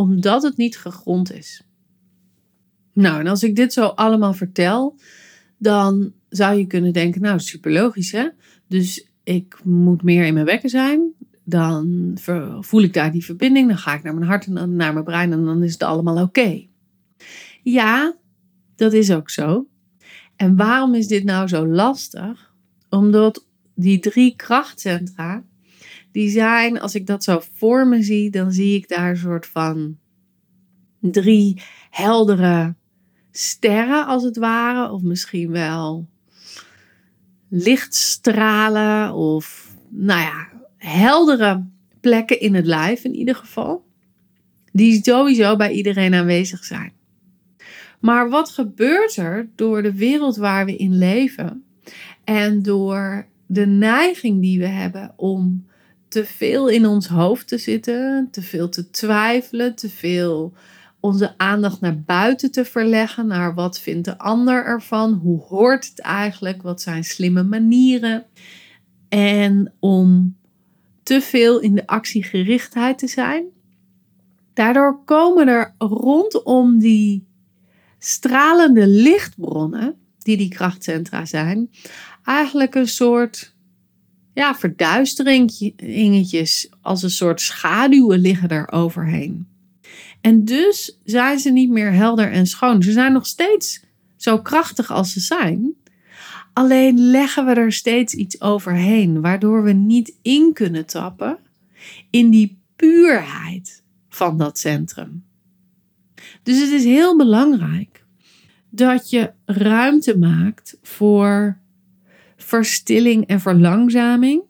Omdat 0.00 0.42
het 0.42 0.56
niet 0.56 0.78
gegrond 0.78 1.32
is. 1.32 1.62
Nou, 2.92 3.20
en 3.20 3.26
als 3.26 3.42
ik 3.42 3.56
dit 3.56 3.72
zo 3.72 3.86
allemaal 3.86 4.32
vertel, 4.32 4.96
dan 5.58 6.12
zou 6.28 6.58
je 6.58 6.66
kunnen 6.66 6.92
denken, 6.92 7.20
nou, 7.20 7.40
super 7.40 7.72
logisch 7.72 8.12
hè. 8.12 8.28
Dus 8.66 9.06
ik 9.24 9.64
moet 9.64 10.02
meer 10.02 10.24
in 10.24 10.34
mijn 10.34 10.46
wekken 10.46 10.70
zijn. 10.70 11.12
Dan 11.44 12.12
voel 12.60 12.82
ik 12.82 12.92
daar 12.92 13.12
die 13.12 13.24
verbinding. 13.24 13.68
Dan 13.68 13.78
ga 13.78 13.94
ik 13.94 14.02
naar 14.02 14.14
mijn 14.14 14.26
hart 14.26 14.46
en 14.46 14.54
dan 14.54 14.76
naar 14.76 14.92
mijn 14.92 15.04
brein 15.04 15.32
en 15.32 15.44
dan 15.44 15.62
is 15.62 15.72
het 15.72 15.82
allemaal 15.82 16.22
oké. 16.22 16.66
Ja, 17.62 18.16
dat 18.76 18.92
is 18.92 19.12
ook 19.12 19.30
zo. 19.30 19.66
En 20.36 20.56
waarom 20.56 20.94
is 20.94 21.06
dit 21.06 21.24
nou 21.24 21.48
zo 21.48 21.66
lastig? 21.66 22.54
Omdat 22.88 23.46
die 23.74 23.98
drie 23.98 24.36
krachtcentra, 24.36 25.44
die 26.12 26.30
zijn, 26.30 26.80
als 26.80 26.94
ik 26.94 27.06
dat 27.06 27.24
zo 27.24 27.42
voor 27.54 27.86
me 27.86 28.02
zie, 28.02 28.30
dan 28.30 28.52
zie 28.52 28.76
ik 28.76 28.88
daar 28.88 29.10
een 29.10 29.16
soort 29.16 29.46
van 29.46 29.98
drie 31.00 31.62
heldere 31.90 32.74
sterren 33.30 34.06
als 34.06 34.22
het 34.22 34.36
ware. 34.36 34.92
Of 34.92 35.02
misschien 35.02 35.50
wel 35.50 36.08
lichtstralen 37.48 39.14
of 39.14 39.76
nou 39.88 40.20
ja, 40.20 40.48
heldere 40.76 41.64
plekken 42.00 42.40
in 42.40 42.54
het 42.54 42.66
lijf 42.66 43.04
in 43.04 43.14
ieder 43.14 43.34
geval. 43.34 43.84
Die 44.72 45.02
sowieso 45.02 45.56
bij 45.56 45.72
iedereen 45.72 46.14
aanwezig 46.14 46.64
zijn. 46.64 46.92
Maar 48.00 48.28
wat 48.28 48.50
gebeurt 48.50 49.16
er 49.16 49.48
door 49.54 49.82
de 49.82 49.94
wereld 49.94 50.36
waar 50.36 50.64
we 50.66 50.76
in 50.76 50.98
leven 50.98 51.64
en 52.24 52.62
door 52.62 53.26
de 53.46 53.66
neiging 53.66 54.40
die 54.40 54.58
we 54.58 54.66
hebben 54.66 55.12
om 55.16 55.66
te 56.10 56.24
veel 56.24 56.68
in 56.68 56.86
ons 56.86 57.08
hoofd 57.08 57.48
te 57.48 57.58
zitten, 57.58 58.28
te 58.30 58.42
veel 58.42 58.68
te 58.68 58.90
twijfelen, 58.90 59.74
te 59.74 59.88
veel 59.88 60.52
onze 61.00 61.34
aandacht 61.36 61.80
naar 61.80 62.00
buiten 62.00 62.50
te 62.50 62.64
verleggen, 62.64 63.26
naar 63.26 63.54
wat 63.54 63.80
vindt 63.80 64.04
de 64.04 64.18
ander 64.18 64.64
ervan, 64.64 65.12
hoe 65.12 65.40
hoort 65.40 65.88
het 65.88 66.00
eigenlijk, 66.00 66.62
wat 66.62 66.82
zijn 66.82 67.04
slimme 67.04 67.42
manieren. 67.42 68.26
En 69.08 69.72
om 69.78 70.36
te 71.02 71.20
veel 71.20 71.60
in 71.60 71.74
de 71.74 71.86
actiegerichtheid 71.86 72.98
te 72.98 73.08
zijn. 73.08 73.44
Daardoor 74.54 75.04
komen 75.04 75.48
er 75.48 75.74
rondom 75.78 76.78
die 76.78 77.26
stralende 77.98 78.86
lichtbronnen, 78.86 79.94
die 80.18 80.36
die 80.36 80.48
krachtcentra 80.48 81.24
zijn, 81.24 81.70
eigenlijk 82.24 82.74
een 82.74 82.88
soort 82.88 83.54
ja, 84.40 84.54
verduisteringetjes, 84.54 86.68
als 86.80 87.02
een 87.02 87.10
soort 87.10 87.40
schaduwen 87.40 88.18
liggen 88.18 88.48
er 88.48 88.72
overheen. 88.72 89.48
En 90.20 90.44
dus 90.44 90.98
zijn 91.04 91.38
ze 91.38 91.50
niet 91.50 91.70
meer 91.70 91.92
helder 91.92 92.32
en 92.32 92.46
schoon. 92.46 92.82
Ze 92.82 92.92
zijn 92.92 93.12
nog 93.12 93.26
steeds 93.26 93.84
zo 94.16 94.38
krachtig 94.38 94.90
als 94.90 95.12
ze 95.12 95.20
zijn. 95.20 95.74
Alleen 96.52 96.98
leggen 96.98 97.46
we 97.46 97.52
er 97.52 97.72
steeds 97.72 98.14
iets 98.14 98.40
overheen, 98.40 99.20
waardoor 99.20 99.62
we 99.62 99.72
niet 99.72 100.16
in 100.22 100.52
kunnen 100.52 100.86
tappen 100.86 101.38
in 102.10 102.30
die 102.30 102.58
puurheid 102.76 103.82
van 104.08 104.38
dat 104.38 104.58
centrum. 104.58 105.24
Dus 106.42 106.60
het 106.60 106.70
is 106.70 106.84
heel 106.84 107.16
belangrijk 107.16 108.04
dat 108.70 109.10
je 109.10 109.32
ruimte 109.44 110.18
maakt 110.18 110.78
voor 110.82 111.59
verstilling 112.50 113.26
en 113.26 113.40
verlangzaming. 113.40 114.42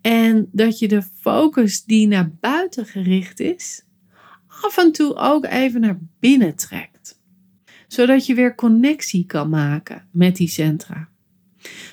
En 0.00 0.48
dat 0.52 0.78
je 0.78 0.88
de 0.88 1.02
focus 1.20 1.84
die 1.84 2.06
naar 2.06 2.30
buiten 2.40 2.86
gericht 2.86 3.40
is, 3.40 3.84
af 4.62 4.78
en 4.78 4.92
toe 4.92 5.14
ook 5.14 5.44
even 5.44 5.80
naar 5.80 5.98
binnen 6.20 6.56
trekt. 6.56 7.20
Zodat 7.86 8.26
je 8.26 8.34
weer 8.34 8.54
connectie 8.54 9.26
kan 9.26 9.48
maken 9.48 10.08
met 10.10 10.36
die 10.36 10.48
centra. 10.48 11.08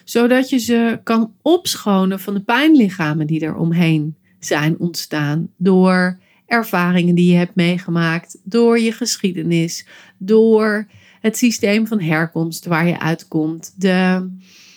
Zodat 0.04 0.50
je 0.50 0.58
ze 0.58 1.00
kan 1.04 1.34
opschonen 1.42 2.20
van 2.20 2.34
de 2.34 2.42
pijnlichamen 2.42 3.28
die 3.28 3.40
er 3.40 3.56
omheen 3.56 4.16
zijn 4.40 4.80
ontstaan 4.80 5.50
door 5.58 6.20
ervaringen 6.46 7.16
die 7.16 7.32
je 7.32 7.38
hebt 7.38 7.56
meegemaakt, 7.56 8.38
door 8.44 8.80
je 8.80 8.92
geschiedenis, 8.92 9.88
door 10.18 10.88
het 11.26 11.38
systeem 11.38 11.88
van 11.88 12.00
herkomst 12.00 12.66
waar 12.66 12.88
je 12.88 13.00
uitkomt, 13.00 13.74
de 13.82 14.30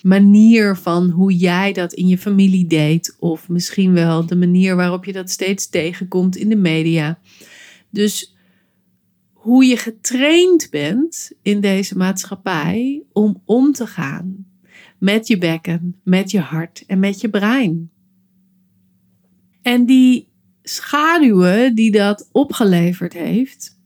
manier 0.02 0.76
van 0.76 1.10
hoe 1.10 1.32
jij 1.32 1.72
dat 1.72 1.92
in 1.92 2.08
je 2.08 2.18
familie 2.18 2.66
deed, 2.66 3.16
of 3.18 3.48
misschien 3.48 3.92
wel 3.92 4.26
de 4.26 4.36
manier 4.36 4.76
waarop 4.76 5.04
je 5.04 5.12
dat 5.12 5.30
steeds 5.30 5.68
tegenkomt 5.68 6.36
in 6.36 6.48
de 6.48 6.56
media. 6.56 7.18
Dus 7.90 8.36
hoe 9.32 9.64
je 9.64 9.76
getraind 9.76 10.68
bent 10.70 11.32
in 11.42 11.60
deze 11.60 11.96
maatschappij 11.96 13.02
om 13.12 13.42
om 13.44 13.72
te 13.72 13.86
gaan 13.86 14.46
met 14.98 15.26
je 15.26 15.38
bekken, 15.38 15.96
met 16.02 16.30
je 16.30 16.40
hart 16.40 16.84
en 16.86 16.98
met 16.98 17.20
je 17.20 17.28
brein. 17.28 17.90
En 19.62 19.86
die 19.86 20.28
schaduwen 20.62 21.74
die 21.74 21.90
dat 21.90 22.28
opgeleverd 22.32 23.12
heeft, 23.12 23.77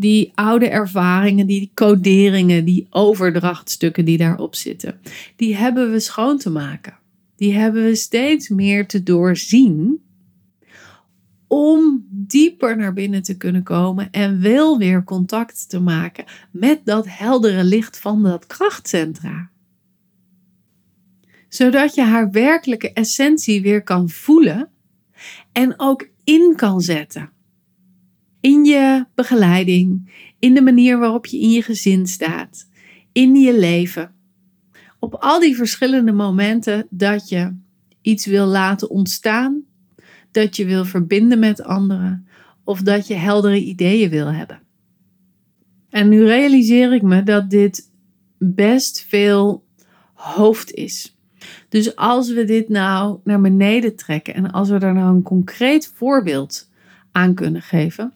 die 0.00 0.32
oude 0.34 0.68
ervaringen, 0.68 1.46
die 1.46 1.70
coderingen, 1.74 2.64
die 2.64 2.86
overdrachtstukken 2.90 4.04
die 4.04 4.18
daarop 4.18 4.54
zitten, 4.54 5.00
die 5.36 5.56
hebben 5.56 5.90
we 5.92 6.00
schoon 6.00 6.38
te 6.38 6.50
maken. 6.50 6.98
Die 7.36 7.52
hebben 7.52 7.84
we 7.84 7.94
steeds 7.94 8.48
meer 8.48 8.86
te 8.86 9.02
doorzien 9.02 10.02
om 11.46 12.06
dieper 12.10 12.76
naar 12.76 12.92
binnen 12.92 13.22
te 13.22 13.36
kunnen 13.36 13.62
komen 13.62 14.10
en 14.10 14.40
wel 14.40 14.78
weer 14.78 15.04
contact 15.04 15.68
te 15.68 15.80
maken 15.80 16.24
met 16.50 16.80
dat 16.84 17.06
heldere 17.08 17.64
licht 17.64 17.98
van 17.98 18.22
dat 18.22 18.46
krachtcentra. 18.46 19.50
Zodat 21.48 21.94
je 21.94 22.02
haar 22.02 22.30
werkelijke 22.30 22.92
essentie 22.92 23.62
weer 23.62 23.82
kan 23.82 24.08
voelen 24.08 24.68
en 25.52 25.74
ook 25.76 26.08
in 26.24 26.52
kan 26.56 26.80
zetten. 26.80 27.30
In 28.40 28.64
je 28.64 29.06
begeleiding, 29.14 30.10
in 30.38 30.54
de 30.54 30.62
manier 30.62 30.98
waarop 30.98 31.26
je 31.26 31.38
in 31.40 31.50
je 31.50 31.62
gezin 31.62 32.06
staat, 32.06 32.68
in 33.12 33.34
je 33.36 33.58
leven. 33.58 34.14
Op 34.98 35.14
al 35.14 35.40
die 35.40 35.56
verschillende 35.56 36.12
momenten 36.12 36.86
dat 36.90 37.28
je 37.28 37.54
iets 38.00 38.26
wil 38.26 38.46
laten 38.46 38.90
ontstaan 38.90 39.66
dat 40.30 40.56
je 40.56 40.64
wil 40.64 40.84
verbinden 40.84 41.38
met 41.38 41.62
anderen 41.62 42.26
of 42.64 42.80
dat 42.82 43.06
je 43.06 43.14
heldere 43.14 43.64
ideeën 43.64 44.10
wil 44.10 44.32
hebben. 44.32 44.60
En 45.90 46.08
nu 46.08 46.24
realiseer 46.24 46.92
ik 46.92 47.02
me 47.02 47.22
dat 47.22 47.50
dit 47.50 47.90
best 48.38 49.04
veel 49.08 49.64
hoofd 50.14 50.72
is. 50.72 51.16
Dus 51.68 51.96
als 51.96 52.32
we 52.32 52.44
dit 52.44 52.68
nou 52.68 53.18
naar 53.24 53.40
beneden 53.40 53.96
trekken 53.96 54.34
en 54.34 54.50
als 54.50 54.68
we 54.68 54.78
daar 54.78 54.94
nou 54.94 55.14
een 55.14 55.22
concreet 55.22 55.92
voorbeeld 55.94 56.70
aan 57.12 57.34
kunnen 57.34 57.62
geven. 57.62 58.12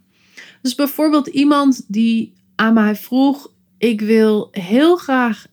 Dus 0.63 0.75
bijvoorbeeld 0.75 1.27
iemand 1.27 1.85
die 1.89 2.33
aan 2.55 2.75
mij 2.75 2.97
vroeg: 2.97 3.53
ik 3.79 4.01
wil 4.01 4.49
heel 4.51 4.97
graag 4.97 5.47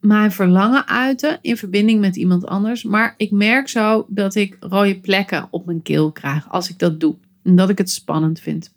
mijn 0.00 0.32
verlangen 0.32 0.88
uiten 0.88 1.38
in 1.42 1.56
verbinding 1.56 2.00
met 2.00 2.16
iemand 2.16 2.46
anders. 2.46 2.82
Maar 2.82 3.14
ik 3.16 3.30
merk 3.30 3.68
zo 3.68 4.06
dat 4.08 4.34
ik 4.34 4.56
rode 4.60 5.00
plekken 5.00 5.48
op 5.50 5.66
mijn 5.66 5.82
keel 5.82 6.12
krijg 6.12 6.50
als 6.50 6.70
ik 6.70 6.78
dat 6.78 7.00
doe. 7.00 7.16
En 7.42 7.56
dat 7.56 7.68
ik 7.68 7.78
het 7.78 7.90
spannend 7.90 8.40
vind. 8.40 8.74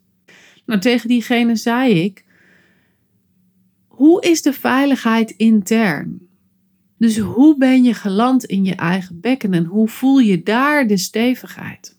Nou, 0.66 0.80
tegen 0.80 1.08
diegene 1.08 1.56
zei 1.56 1.94
ik: 1.94 2.26
Hoe 3.88 4.22
is 4.22 4.42
de 4.42 4.54
veiligheid 4.54 5.32
intern? 5.32 6.30
Dus 6.98 7.18
hoe 7.18 7.58
ben 7.58 7.84
je 7.84 7.94
geland 7.94 8.44
in 8.44 8.66
je 8.66 8.76
eigen 8.76 9.20
bekken 9.20 9.54
en 9.54 9.66
hoe 9.66 9.88
voel 9.88 10.20
je 10.20 10.44
daar 10.44 10.88
de 10.88 10.98
stevigheid? 10.98 11.98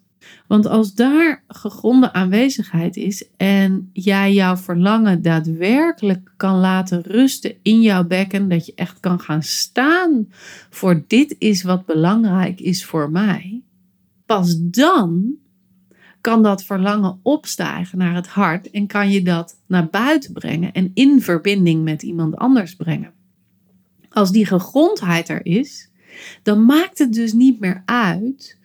Want 0.52 0.66
als 0.66 0.94
daar 0.94 1.44
gegronde 1.48 2.12
aanwezigheid 2.12 2.96
is 2.96 3.28
en 3.36 3.90
jij 3.92 4.32
jouw 4.32 4.56
verlangen 4.56 5.22
daadwerkelijk 5.22 6.32
kan 6.36 6.58
laten 6.58 7.02
rusten 7.02 7.54
in 7.62 7.80
jouw 7.80 8.04
bekken, 8.04 8.48
dat 8.48 8.66
je 8.66 8.72
echt 8.74 9.00
kan 9.00 9.20
gaan 9.20 9.42
staan 9.42 10.26
voor 10.70 11.04
dit 11.06 11.36
is 11.38 11.62
wat 11.62 11.86
belangrijk 11.86 12.60
is 12.60 12.84
voor 12.84 13.10
mij, 13.10 13.62
pas 14.26 14.54
dan 14.60 15.34
kan 16.20 16.42
dat 16.42 16.64
verlangen 16.64 17.20
opstijgen 17.22 17.98
naar 17.98 18.14
het 18.14 18.26
hart 18.26 18.70
en 18.70 18.86
kan 18.86 19.10
je 19.10 19.22
dat 19.22 19.58
naar 19.66 19.88
buiten 19.88 20.32
brengen 20.32 20.72
en 20.72 20.90
in 20.94 21.20
verbinding 21.20 21.84
met 21.84 22.02
iemand 22.02 22.36
anders 22.36 22.76
brengen. 22.76 23.12
Als 24.08 24.30
die 24.30 24.46
gegrondheid 24.46 25.28
er 25.28 25.46
is, 25.46 25.90
dan 26.42 26.64
maakt 26.64 26.98
het 26.98 27.12
dus 27.12 27.32
niet 27.32 27.60
meer 27.60 27.82
uit 27.84 28.60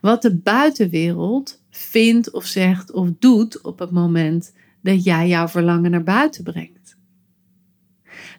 wat 0.00 0.22
de 0.22 0.36
buitenwereld 0.36 1.62
vindt 1.70 2.30
of 2.30 2.44
zegt 2.44 2.92
of 2.92 3.08
doet 3.18 3.60
op 3.60 3.78
het 3.78 3.90
moment 3.90 4.52
dat 4.82 5.04
jij 5.04 5.28
jouw 5.28 5.48
verlangen 5.48 5.90
naar 5.90 6.02
buiten 6.02 6.44
brengt. 6.44 6.96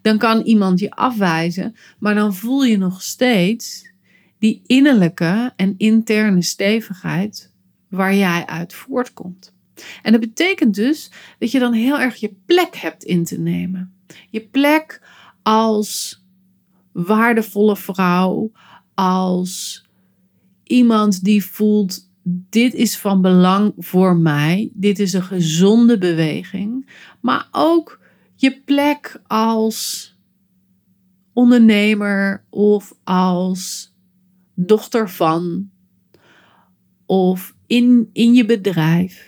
Dan 0.02 0.18
kan 0.18 0.42
iemand 0.42 0.80
je 0.80 0.92
afwijzen, 0.92 1.76
maar 2.00 2.16
dan 2.16 2.34
voel 2.34 2.64
je 2.64 2.78
nog 2.78 3.02
steeds 3.02 3.92
die 4.38 4.62
innerlijke 4.66 5.54
en 5.56 5.74
interne 5.78 6.42
stevigheid 6.42 7.54
waar 7.88 8.16
jij 8.16 8.46
uit 8.46 8.74
voortkomt. 8.74 9.54
En 10.02 10.12
dat 10.12 10.22
betekent 10.22 10.76
dus 10.76 11.12
dat 11.40 11.52
je 11.52 11.60
dan 11.60 11.74
heel 11.74 12.00
erg 12.00 12.16
je 12.16 12.36
plek 12.46 12.76
hebt 12.76 13.04
in 13.04 13.24
te 13.24 13.40
nemen. 13.40 13.94
Je 14.30 14.42
plek 14.42 15.02
als 15.42 16.24
waardevolle 16.92 17.78
vrouw, 17.78 18.52
als 18.94 19.84
iemand 20.70 21.24
die 21.24 21.46
voelt: 21.46 22.10
dit 22.50 22.74
is 22.74 22.98
van 22.98 23.22
belang 23.22 23.74
voor 23.78 24.16
mij, 24.16 24.72
dit 24.74 25.00
is 25.00 25.14
een 25.14 25.24
gezonde 25.24 25.98
beweging, 25.98 26.90
maar 27.22 27.48
ook 27.52 28.00
je 28.36 28.62
plek 28.66 29.22
als 29.28 30.08
ondernemer 31.34 32.46
of 32.50 32.94
als 33.04 33.94
dochter 34.56 35.10
van 35.10 35.70
of 37.06 37.56
in, 37.68 38.10
in 38.14 38.34
je 38.34 38.46
bedrijf. 38.46 39.28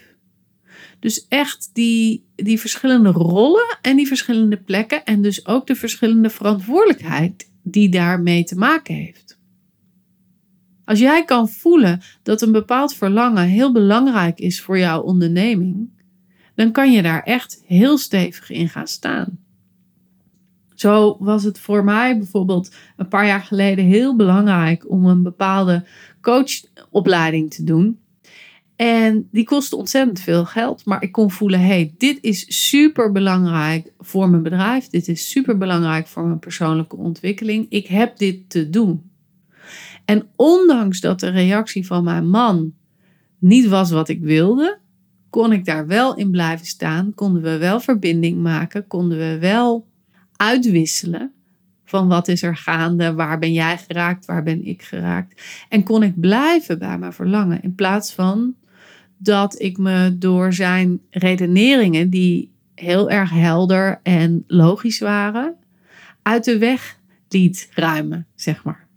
Dus 1.00 1.28
echt 1.28 1.70
die, 1.74 2.26
die 2.36 2.60
verschillende 2.60 3.10
rollen 3.10 3.78
en 3.82 3.96
die 3.96 4.08
verschillende 4.08 4.58
plekken 4.58 5.06
en 5.06 5.22
dus 5.22 5.46
ook 5.46 5.68
de 5.68 5.76
verschillende 5.76 6.30
verantwoordelijkheid 6.30 7.52
die 7.64 7.90
daarmee 7.90 8.44
te 8.44 8.56
maken 8.56 8.96
heeft. 8.96 9.40
Als 10.92 11.00
jij 11.00 11.26
kan 11.26 11.50
voelen 11.50 12.02
dat 12.24 12.42
een 12.42 12.52
bepaald 12.52 12.94
verlangen 12.94 13.48
heel 13.48 13.72
belangrijk 13.72 14.40
is 14.40 14.62
voor 14.62 14.78
jouw 14.78 15.02
onderneming, 15.02 15.90
dan 16.56 16.72
kan 16.72 16.92
je 16.92 17.02
daar 17.02 17.24
echt 17.24 17.64
heel 17.66 17.98
stevig 17.98 18.50
in 18.50 18.70
gaan 18.70 18.88
staan. 18.88 19.40
Zo 20.76 21.18
was 21.20 21.44
het 21.44 21.60
voor 21.60 21.84
mij 21.84 22.18
bijvoorbeeld 22.18 22.76
een 22.98 23.08
paar 23.08 23.26
jaar 23.26 23.42
geleden 23.42 23.86
heel 23.86 24.16
belangrijk 24.16 24.90
om 24.90 25.06
een 25.06 25.24
bepaalde 25.24 25.86
coachopleiding 26.22 27.54
te 27.54 27.64
doen. 27.64 28.00
En 28.76 29.28
die 29.32 29.46
kostte 29.46 29.76
ontzettend 29.76 30.20
veel 30.20 30.46
geld. 30.46 30.86
Maar 30.86 31.04
ik 31.04 31.12
kon 31.12 31.32
voelen: 31.32 31.60
hey, 31.60 31.94
dit 31.98 32.18
is 32.22 32.70
super 32.70 33.12
belangrijk 33.12 33.94
voor 34.00 34.30
mijn 34.30 34.44
bedrijf. 34.44 34.88
Dit 34.88 35.08
is 35.08 35.30
super 35.30 35.58
belangrijk 35.58 36.08
voor 36.08 36.26
mijn 36.26 36.40
persoonlijke 36.40 36.96
ontwikkeling. 36.96 37.66
Ik 37.70 37.88
heb 37.88 38.18
dit 38.18 38.50
te 38.50 38.70
doen. 38.70 39.11
En 40.06 40.28
ondanks 40.36 41.00
dat 41.00 41.20
de 41.20 41.30
reactie 41.30 41.86
van 41.86 42.04
mijn 42.04 42.30
man 42.30 42.74
niet 43.40 43.68
was 43.68 43.92
wat 43.92 44.10
ik 44.10 44.22
wilde, 44.22 44.80
kon 45.30 45.52
ik 45.52 45.66
daar 45.66 45.88
wel 45.88 46.16
in 46.16 46.32
blijven 46.32 46.66
staan. 46.66 47.14
Konden 47.14 47.42
we 47.42 47.58
wel 47.58 47.80
verbinding 47.80 48.42
maken. 48.42 48.88
Konden 48.88 49.18
we 49.18 49.38
wel 49.40 49.88
uitwisselen 50.36 51.32
van 51.86 52.08
wat 52.08 52.28
is 52.28 52.44
er 52.44 52.58
gaande, 52.58 53.14
waar 53.14 53.40
ben 53.40 53.54
jij 53.54 53.78
geraakt, 53.78 54.26
waar 54.26 54.44
ben 54.44 54.66
ik 54.66 54.82
geraakt. 54.82 55.42
En 55.70 55.84
kon 55.84 56.04
ik 56.04 56.20
blijven 56.20 56.80
bij 56.80 56.98
mijn 56.98 57.14
verlangen 57.14 57.62
in 57.62 57.76
plaats 57.76 58.14
van 58.14 58.56
dat 59.18 59.62
ik 59.62 59.78
me 59.78 60.18
door 60.18 60.54
zijn 60.54 61.02
redeneringen, 61.10 62.10
die 62.10 62.52
heel 62.76 63.10
erg 63.10 63.30
helder 63.30 64.00
en 64.04 64.44
logisch 64.48 65.00
waren, 65.00 65.56
uit 66.22 66.44
de 66.44 66.58
weg 66.58 67.00
liet 67.30 67.70
ruimen, 67.74 68.28
zeg 68.36 68.64
maar. 68.64 68.88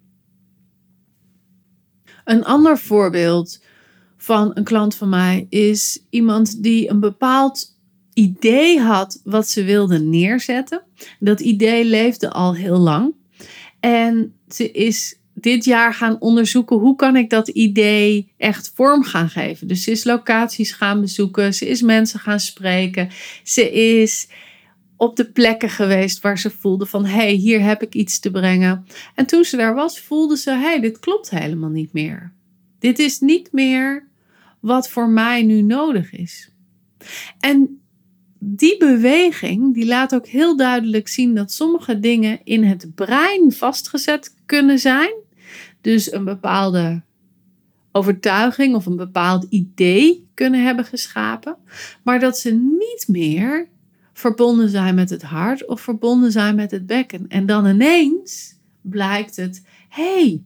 Een 2.25 2.45
ander 2.45 2.79
voorbeeld 2.79 3.63
van 4.17 4.51
een 4.55 4.65
klant 4.65 4.95
van 4.95 5.09
mij 5.09 5.47
is 5.49 6.05
iemand 6.11 6.63
die 6.63 6.91
een 6.91 7.01
bepaald 7.01 7.77
idee 8.15 8.81
had 8.81 9.21
wat 9.25 9.49
ze 9.49 9.65
wilde 9.65 9.99
neerzetten. 9.99 10.83
Dat 11.19 11.41
idee 11.41 11.85
leefde 11.85 12.31
al 12.31 12.55
heel 12.55 12.79
lang. 12.79 13.15
En 13.81 14.35
ze 14.49 14.71
is 14.71 15.19
dit 15.35 15.65
jaar 15.65 15.95
gaan 15.95 16.21
onderzoeken 16.21 16.77
hoe 16.77 16.97
kan 16.97 17.17
ik 17.17 17.31
dat 17.31 17.49
idee 17.49 18.33
echt 18.37 18.73
vorm 18.75 19.03
gaan 19.03 19.29
geven. 19.29 19.69
Dus 19.69 19.83
ze 19.83 19.91
is 19.91 20.05
locaties 20.05 20.73
gaan 20.73 21.01
bezoeken, 21.01 21.55
ze 21.55 21.69
is 21.69 21.83
mensen 21.83 22.21
gaan 22.21 22.41
spreken, 22.41 23.09
ze 23.43 23.73
is 23.73 24.29
op 24.97 25.17
de 25.17 25.31
plekken 25.31 25.71
geweest 25.71 26.21
waar 26.21 26.39
ze 26.39 26.51
voelde 26.51 26.87
van 26.87 27.05
hé, 27.05 27.17
hey, 27.17 27.33
hier 27.33 27.63
heb 27.63 27.83
ik 27.83 27.95
iets 27.95 28.19
te 28.19 28.31
brengen. 28.31 28.87
En 29.15 29.27
toen 29.27 29.45
ze 29.45 29.57
daar 29.57 29.75
was, 29.75 30.01
voelde 30.01 30.37
ze 30.37 30.51
hé, 30.51 30.57
hey, 30.57 30.81
dit 30.81 30.99
klopt 30.99 31.31
helemaal 31.31 31.71
niet 31.71 31.93
meer. 31.93 32.33
Dit 32.79 32.99
is 32.99 33.21
niet 33.21 33.53
meer 33.53 34.09
wat 34.61 34.89
voor 34.89 35.09
mij 35.09 35.43
nu 35.43 35.63
nodig 35.63 36.13
is. 36.13 36.51
En 37.41 37.81
die 38.39 38.77
beweging 38.77 39.75
die 39.75 39.87
laat 39.87 40.15
ook 40.15 40.27
heel 40.27 40.57
duidelijk 40.57 41.09
zien 41.09 41.35
dat 41.35 41.53
sommige 41.53 42.01
dingen 42.01 42.41
in 42.45 42.65
het 42.65 42.95
brein 42.95 43.53
vastgezet 43.53 44.35
kunnen 44.47 44.79
zijn. 44.79 45.13
Dus 45.81 46.13
een 46.13 46.25
bepaalde 46.25 47.03
overtuiging 47.93 48.75
of 48.75 48.87
een 48.87 48.97
bepaald 48.97 49.47
idee 49.49 50.29
kunnen 50.35 50.65
hebben 50.65 50.85
geschapen, 50.85 51.57
maar 52.03 52.21
dat 52.21 52.39
ze 52.39 52.51
niet 52.51 53.05
meer 53.09 53.69
verbonden 54.15 54.69
zijn 54.69 54.95
met 54.95 55.11
het 55.11 55.23
hart 55.23 55.67
of 55.67 55.81
verbonden 55.81 56.33
zijn 56.33 56.55
met 56.55 56.71
het 56.71 56.87
bekken. 56.87 57.29
En 57.29 57.47
dan 57.47 57.67
ineens 57.67 58.59
blijkt 58.81 59.37
het: 59.37 59.63
hey, 59.89 60.43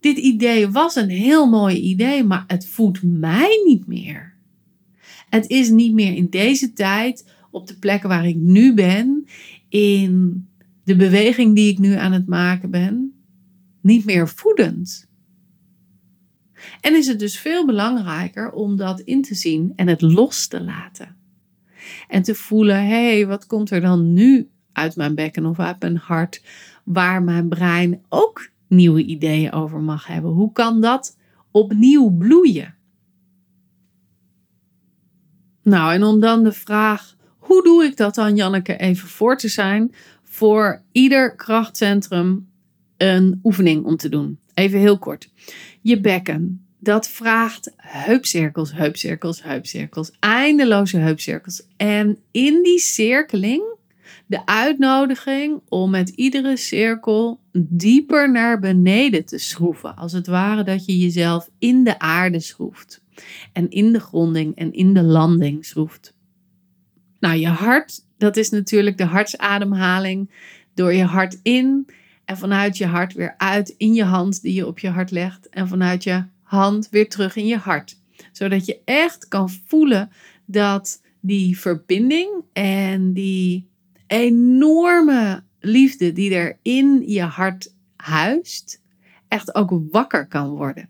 dit 0.00 0.16
idee 0.16 0.70
was 0.70 0.94
een 0.94 1.08
heel 1.08 1.48
mooi 1.48 1.76
idee, 1.76 2.24
maar 2.24 2.44
het 2.46 2.66
voedt 2.66 3.02
mij 3.02 3.62
niet 3.64 3.86
meer. 3.86 4.34
Het 5.28 5.48
is 5.48 5.70
niet 5.70 5.92
meer 5.92 6.14
in 6.14 6.30
deze 6.30 6.72
tijd, 6.72 7.32
op 7.50 7.66
de 7.66 7.78
plekken 7.78 8.08
waar 8.08 8.26
ik 8.26 8.36
nu 8.36 8.74
ben, 8.74 9.26
in 9.68 10.46
de 10.84 10.96
beweging 10.96 11.54
die 11.54 11.70
ik 11.72 11.78
nu 11.78 11.92
aan 11.92 12.12
het 12.12 12.26
maken 12.26 12.70
ben, 12.70 13.12
niet 13.80 14.04
meer 14.04 14.28
voedend. 14.28 15.08
En 16.80 16.96
is 16.96 17.06
het 17.06 17.18
dus 17.18 17.38
veel 17.38 17.66
belangrijker 17.66 18.52
om 18.52 18.76
dat 18.76 19.00
in 19.00 19.22
te 19.22 19.34
zien 19.34 19.72
en 19.76 19.88
het 19.88 20.00
los 20.00 20.46
te 20.46 20.62
laten. 20.62 21.16
En 22.08 22.22
te 22.22 22.34
voelen, 22.34 22.86
hé, 22.86 23.14
hey, 23.14 23.26
wat 23.26 23.46
komt 23.46 23.70
er 23.70 23.80
dan 23.80 24.12
nu 24.12 24.48
uit 24.72 24.96
mijn 24.96 25.14
bekken 25.14 25.46
of 25.46 25.58
uit 25.58 25.80
mijn 25.80 25.96
hart, 25.96 26.42
waar 26.84 27.22
mijn 27.22 27.48
brein 27.48 28.02
ook 28.08 28.50
nieuwe 28.68 29.04
ideeën 29.04 29.52
over 29.52 29.80
mag 29.80 30.06
hebben? 30.06 30.30
Hoe 30.30 30.52
kan 30.52 30.80
dat 30.80 31.16
opnieuw 31.50 32.10
bloeien? 32.10 32.74
Nou, 35.62 35.92
en 35.92 36.02
om 36.02 36.20
dan 36.20 36.42
de 36.42 36.52
vraag, 36.52 37.16
hoe 37.38 37.62
doe 37.62 37.84
ik 37.84 37.96
dat 37.96 38.14
dan, 38.14 38.36
Janneke, 38.36 38.76
even 38.76 39.08
voor 39.08 39.36
te 39.36 39.48
zijn, 39.48 39.94
voor 40.22 40.82
ieder 40.92 41.34
krachtcentrum 41.34 42.48
een 42.96 43.40
oefening 43.42 43.84
om 43.84 43.96
te 43.96 44.08
doen. 44.08 44.38
Even 44.54 44.78
heel 44.78 44.98
kort. 44.98 45.30
Je 45.80 46.00
bekken, 46.00 46.63
dat 46.84 47.08
vraagt 47.08 47.72
heupcirkels, 47.76 48.72
heupcirkels, 48.72 49.42
heupcirkels, 49.42 50.12
eindeloze 50.20 50.96
heupcirkels. 50.96 51.66
En 51.76 52.18
in 52.30 52.62
die 52.62 52.78
cirkeling 52.78 53.62
de 54.26 54.46
uitnodiging 54.46 55.60
om 55.68 55.90
met 55.90 56.08
iedere 56.08 56.56
cirkel 56.56 57.40
dieper 57.52 58.30
naar 58.30 58.58
beneden 58.58 59.24
te 59.24 59.38
schroeven. 59.38 59.96
Als 59.96 60.12
het 60.12 60.26
ware 60.26 60.62
dat 60.62 60.84
je 60.86 60.98
jezelf 60.98 61.50
in 61.58 61.84
de 61.84 61.98
aarde 61.98 62.40
schroeft. 62.40 63.02
En 63.52 63.70
in 63.70 63.92
de 63.92 64.00
gronding 64.00 64.56
en 64.56 64.72
in 64.72 64.94
de 64.94 65.02
landing 65.02 65.64
schroeft. 65.64 66.14
Nou, 67.20 67.36
je 67.36 67.48
hart 67.48 68.02
Dat 68.18 68.36
is 68.36 68.50
natuurlijk 68.50 68.98
de 68.98 69.04
hartsademhaling 69.04 70.30
door 70.74 70.92
je 70.92 71.04
hart 71.04 71.38
in 71.42 71.86
en 72.24 72.36
vanuit 72.36 72.76
je 72.76 72.86
hart 72.86 73.12
weer 73.12 73.34
uit 73.36 73.74
in 73.76 73.94
je 73.94 74.04
hand 74.04 74.42
die 74.42 74.54
je 74.54 74.66
op 74.66 74.78
je 74.78 74.88
hart 74.88 75.10
legt 75.10 75.48
en 75.48 75.68
vanuit 75.68 76.04
je 76.04 76.24
hand 76.54 76.88
weer 76.90 77.08
terug 77.08 77.36
in 77.36 77.46
je 77.46 77.56
hart. 77.56 77.96
Zodat 78.32 78.66
je 78.66 78.80
echt 78.84 79.28
kan 79.28 79.50
voelen 79.66 80.10
dat 80.46 81.02
die 81.20 81.58
verbinding 81.58 82.44
en 82.52 83.12
die 83.12 83.68
enorme 84.06 85.42
liefde 85.60 86.12
die 86.12 86.34
er 86.34 86.58
in 86.62 87.02
je 87.06 87.22
hart 87.22 87.74
huist, 87.96 88.82
echt 89.28 89.54
ook 89.54 89.80
wakker 89.90 90.26
kan 90.26 90.48
worden. 90.48 90.88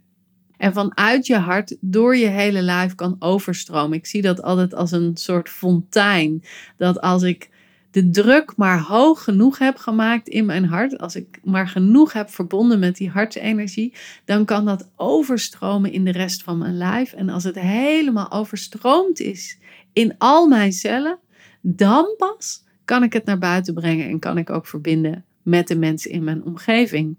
En 0.57 0.73
vanuit 0.73 1.27
je 1.27 1.37
hart 1.37 1.77
door 1.81 2.17
je 2.17 2.27
hele 2.27 2.63
lijf 2.63 2.95
kan 2.95 3.17
overstromen. 3.19 3.99
Ik 3.99 4.07
zie 4.07 4.23
dat 4.23 4.43
altijd 4.43 4.75
als 4.75 4.93
een 4.93 5.17
soort 5.17 5.49
fontein. 5.49 6.43
Dat 6.77 7.01
als 7.01 7.23
ik 7.23 7.51
de 7.95 8.11
druk 8.11 8.57
maar 8.57 8.81
hoog 8.81 9.25
genoeg 9.25 9.59
heb 9.59 9.77
gemaakt 9.77 10.29
in 10.29 10.47
mijn 10.47 10.65
hart, 10.65 10.99
als 10.99 11.17
ik 11.17 11.41
maar 11.45 11.69
genoeg 11.69 12.13
heb 12.13 12.31
verbonden 12.31 12.79
met 12.79 12.97
die 12.97 13.11
hartenergie, 13.11 13.95
dan 14.25 14.45
kan 14.45 14.65
dat 14.65 14.91
overstromen 14.97 15.93
in 15.93 16.05
de 16.05 16.13
rest 16.13 16.43
van 16.43 16.59
mijn 16.59 16.77
lijf. 16.77 17.13
En 17.13 17.29
als 17.29 17.45
het 17.45 17.59
helemaal 17.59 18.31
overstroomd 18.31 19.21
is 19.21 19.59
in 19.93 20.15
al 20.19 20.49
mijn 20.49 20.73
cellen, 20.73 21.19
dan 21.61 22.15
pas 22.17 22.65
kan 22.85 23.03
ik 23.03 23.13
het 23.13 23.25
naar 23.25 23.39
buiten 23.39 23.75
brengen 23.75 24.09
en 24.09 24.19
kan 24.19 24.39
ik 24.39 24.51
ook 24.51 24.67
verbinden 24.67 25.25
met 25.43 25.69
de 25.69 25.77
mensen 25.77 26.11
in 26.11 26.25
mijn 26.25 26.45
omgeving. 26.45 27.17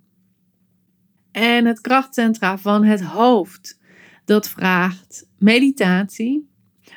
En 1.32 1.66
het 1.66 1.82
krachtcentra 1.82 2.58
van 2.58 2.84
het 2.84 3.02
hoofd, 3.02 3.80
dat 4.26 4.50
vraagt 4.50 5.28
meditatie. 5.38 6.50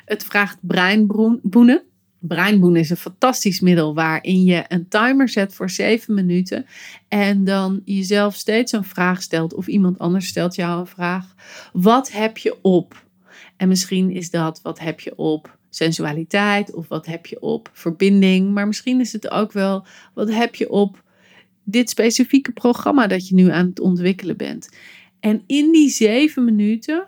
Het 0.05 0.23
vraagt 0.23 0.57
breinboenen. 0.61 1.88
Breinboenen 2.19 2.81
is 2.81 2.89
een 2.89 2.97
fantastisch 2.97 3.59
middel 3.59 3.93
waarin 3.93 4.43
je 4.43 4.63
een 4.67 4.87
timer 4.87 5.29
zet 5.29 5.53
voor 5.53 5.69
7 5.69 6.13
minuten 6.13 6.65
en 7.07 7.43
dan 7.43 7.81
jezelf 7.85 8.35
steeds 8.35 8.71
een 8.71 8.83
vraag 8.83 9.21
stelt 9.21 9.53
of 9.53 9.67
iemand 9.67 9.99
anders 9.99 10.27
stelt 10.27 10.55
jou 10.55 10.79
een 10.79 10.87
vraag. 10.87 11.35
Wat 11.73 12.11
heb 12.11 12.37
je 12.37 12.57
op? 12.61 13.05
En 13.57 13.67
misschien 13.67 14.11
is 14.11 14.29
dat 14.29 14.59
wat 14.61 14.79
heb 14.79 14.99
je 14.99 15.15
op 15.15 15.57
sensualiteit 15.69 16.73
of 16.73 16.87
wat 16.87 17.05
heb 17.05 17.25
je 17.25 17.41
op 17.41 17.69
verbinding, 17.73 18.53
maar 18.53 18.67
misschien 18.67 18.99
is 18.99 19.13
het 19.13 19.31
ook 19.31 19.51
wel 19.51 19.85
wat 20.13 20.33
heb 20.33 20.55
je 20.55 20.69
op 20.69 21.03
dit 21.63 21.89
specifieke 21.89 22.51
programma 22.51 23.07
dat 23.07 23.27
je 23.27 23.35
nu 23.35 23.51
aan 23.51 23.65
het 23.65 23.79
ontwikkelen 23.79 24.37
bent. 24.37 24.69
En 25.19 25.43
in 25.47 25.71
die 25.71 25.89
zeven 25.89 26.45
minuten 26.45 27.07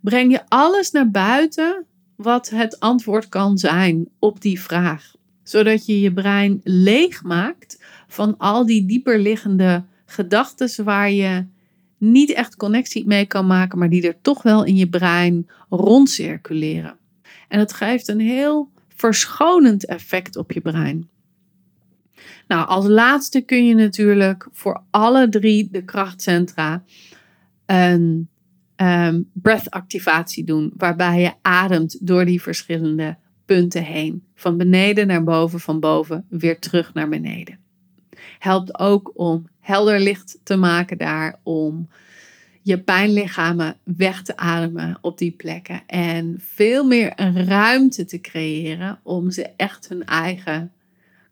breng 0.00 0.32
je 0.32 0.40
alles 0.48 0.90
naar 0.90 1.10
buiten 1.10 1.86
wat 2.22 2.48
het 2.48 2.80
antwoord 2.80 3.28
kan 3.28 3.58
zijn 3.58 4.08
op 4.18 4.40
die 4.40 4.60
vraag. 4.60 5.14
Zodat 5.42 5.86
je 5.86 6.00
je 6.00 6.12
brein 6.12 6.60
leeg 6.64 7.22
maakt 7.22 7.84
van 8.08 8.34
al 8.38 8.66
die 8.66 8.86
dieper 8.86 9.18
liggende 9.18 9.84
gedachten 10.06 10.84
waar 10.84 11.10
je 11.10 11.46
niet 11.98 12.32
echt 12.32 12.56
connectie 12.56 13.06
mee 13.06 13.26
kan 13.26 13.46
maken, 13.46 13.78
maar 13.78 13.88
die 13.88 14.06
er 14.06 14.20
toch 14.22 14.42
wel 14.42 14.64
in 14.64 14.76
je 14.76 14.88
brein 14.88 15.48
rondcirculeren. 15.68 16.96
En 17.48 17.58
het 17.58 17.72
geeft 17.72 18.08
een 18.08 18.20
heel 18.20 18.70
verschonend 18.88 19.86
effect 19.86 20.36
op 20.36 20.52
je 20.52 20.60
brein. 20.60 21.08
Nou, 22.48 22.68
als 22.68 22.86
laatste 22.86 23.40
kun 23.40 23.66
je 23.66 23.74
natuurlijk 23.74 24.48
voor 24.52 24.82
alle 24.90 25.28
drie 25.28 25.68
de 25.70 25.84
krachtcentra 25.84 26.84
een 27.66 28.28
um, 28.82 29.30
breath-activatie 29.32 30.44
doen, 30.44 30.72
waarbij 30.76 31.20
je 31.20 31.32
ademt 31.42 32.06
door 32.06 32.24
die 32.24 32.42
verschillende 32.42 33.16
punten 33.44 33.84
heen. 33.84 34.24
Van 34.34 34.56
beneden 34.56 35.06
naar 35.06 35.24
boven, 35.24 35.60
van 35.60 35.80
boven 35.80 36.26
weer 36.28 36.58
terug 36.58 36.94
naar 36.94 37.08
beneden. 37.08 37.58
Helpt 38.38 38.78
ook 38.78 39.12
om 39.14 39.48
helder 39.60 40.00
licht 40.00 40.38
te 40.42 40.56
maken 40.56 40.98
daar, 40.98 41.40
om 41.42 41.88
je 42.62 42.80
pijnlichamen 42.80 43.76
weg 43.84 44.22
te 44.22 44.36
ademen 44.36 44.98
op 45.00 45.18
die 45.18 45.30
plekken. 45.30 45.82
En 45.86 46.36
veel 46.38 46.84
meer 46.84 47.12
een 47.16 47.44
ruimte 47.44 48.04
te 48.04 48.20
creëren 48.20 49.00
om 49.02 49.30
ze 49.30 49.50
echt 49.56 49.88
hun 49.88 50.04
eigen 50.04 50.72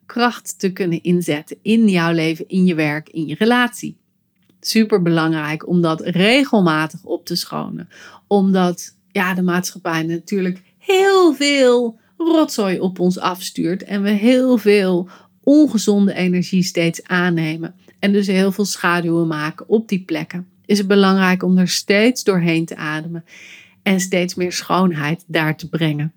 kracht 0.07 0.59
te 0.59 0.73
kunnen 0.73 1.03
inzetten 1.03 1.57
in 1.63 1.89
jouw 1.89 2.13
leven, 2.13 2.49
in 2.49 2.65
je 2.65 2.75
werk, 2.75 3.09
in 3.09 3.27
je 3.27 3.35
relatie. 3.35 3.98
Super 4.69 5.03
belangrijk 5.03 5.69
om 5.69 5.81
dat 5.81 6.01
regelmatig 6.01 7.05
op 7.05 7.27
te 7.27 7.37
schonen. 7.37 7.89
Omdat 8.27 8.97
ja, 9.11 9.35
de 9.35 9.43
maatschappij 9.43 10.03
natuurlijk 10.03 10.63
heel 10.79 11.35
veel 11.35 11.99
rotzooi 12.17 12.81
op 12.81 12.99
ons 12.99 13.19
afstuurt 13.19 13.83
en 13.83 14.03
we 14.03 14.11
heel 14.11 14.59
veel 14.59 15.09
ongezonde 15.43 16.15
energie 16.15 16.63
steeds 16.63 17.03
aannemen. 17.03 17.75
En 17.99 18.13
dus 18.13 18.27
heel 18.27 18.53
veel 18.53 18.65
schaduwen 18.65 19.27
maken 19.27 19.69
op 19.69 19.89
die 19.89 20.03
plekken. 20.05 20.47
Is 20.67 20.79
het 20.79 20.87
belangrijk 20.87 21.43
om 21.43 21.59
er 21.59 21.69
steeds 21.69 22.25
doorheen 22.25 22.65
te 22.65 22.77
ademen 22.77 23.25
en 23.83 24.01
steeds 24.01 24.35
meer 24.35 24.53
schoonheid 24.53 25.25
daar 25.27 25.57
te 25.57 25.69
brengen. 25.69 26.13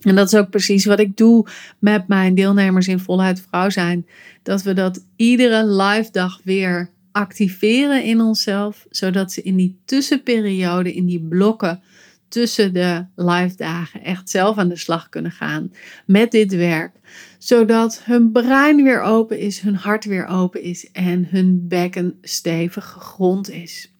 En 0.00 0.14
dat 0.14 0.32
is 0.32 0.38
ook 0.38 0.50
precies 0.50 0.84
wat 0.84 0.98
ik 0.98 1.16
doe 1.16 1.46
met 1.78 2.08
mijn 2.08 2.34
deelnemers 2.34 2.88
in 2.88 2.98
Voluit 2.98 3.44
Vrouw 3.48 3.70
zijn. 3.70 4.06
Dat 4.42 4.62
we 4.62 4.72
dat 4.72 5.04
iedere 5.16 5.66
live 5.66 6.10
dag 6.10 6.40
weer 6.44 6.90
activeren 7.16 8.04
in 8.04 8.20
onszelf, 8.20 8.86
zodat 8.90 9.32
ze 9.32 9.42
in 9.42 9.56
die 9.56 9.80
tussenperiode, 9.84 10.94
in 10.94 11.06
die 11.06 11.26
blokken 11.28 11.82
tussen 12.28 12.72
de 12.72 13.06
live 13.14 13.56
dagen 13.56 14.02
echt 14.02 14.30
zelf 14.30 14.56
aan 14.58 14.68
de 14.68 14.76
slag 14.76 15.08
kunnen 15.08 15.30
gaan 15.30 15.72
met 16.06 16.30
dit 16.30 16.54
werk. 16.54 16.96
Zodat 17.38 18.02
hun 18.04 18.32
brein 18.32 18.82
weer 18.82 19.00
open 19.00 19.38
is, 19.38 19.60
hun 19.60 19.74
hart 19.74 20.04
weer 20.04 20.26
open 20.26 20.62
is 20.62 20.90
en 20.92 21.26
hun 21.30 21.68
bekken 21.68 22.18
stevig 22.22 22.84
gegrond 22.84 23.50
is. 23.50 23.94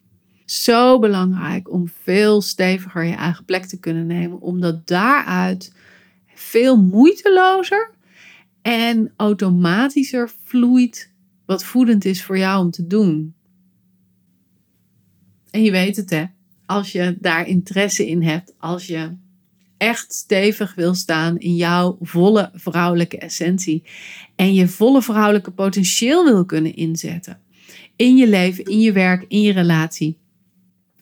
Zo 0.45 0.99
belangrijk 0.99 1.71
om 1.71 1.89
veel 2.03 2.41
steviger 2.41 3.05
je 3.05 3.15
eigen 3.15 3.45
plek 3.45 3.65
te 3.65 3.81
kunnen 3.81 4.07
nemen, 4.07 4.41
omdat 4.41 4.87
daaruit 4.87 5.73
veel 6.35 6.77
moeitelozer 6.77 7.91
en 8.63 9.13
automatischer 9.17 10.31
vloeit 10.45 11.15
wat 11.47 11.65
voedend 11.65 12.05
is 12.05 12.25
voor 12.25 12.39
jou 12.39 12.65
om 12.65 12.71
te 12.71 12.87
doen. 12.87 13.35
En 15.51 15.63
je 15.63 15.71
weet 15.71 15.97
het 15.97 16.11
hè, 16.11 16.25
als 16.67 16.93
je 16.93 17.17
daar 17.21 17.47
interesse 17.47 18.09
in 18.09 18.23
hebt, 18.23 18.55
als 18.59 18.87
je 18.87 19.17
echt 19.77 20.15
stevig 20.15 20.75
wil 20.75 20.95
staan 20.95 21.39
in 21.39 21.57
jouw 21.57 21.97
volle 22.01 22.51
vrouwelijke 22.55 23.19
essentie 23.19 23.83
en 24.37 24.55
je 24.55 24.69
volle 24.69 25.03
vrouwelijke 25.03 25.51
potentieel 25.51 26.25
wil 26.25 26.45
kunnen 26.45 26.75
inzetten 26.75 27.41
in 27.97 28.17
je 28.17 28.29
leven, 28.29 28.65
in 28.65 28.81
je 28.81 28.93
werk, 28.93 29.25
in 29.29 29.41
je 29.41 29.53
relatie, 29.53 30.19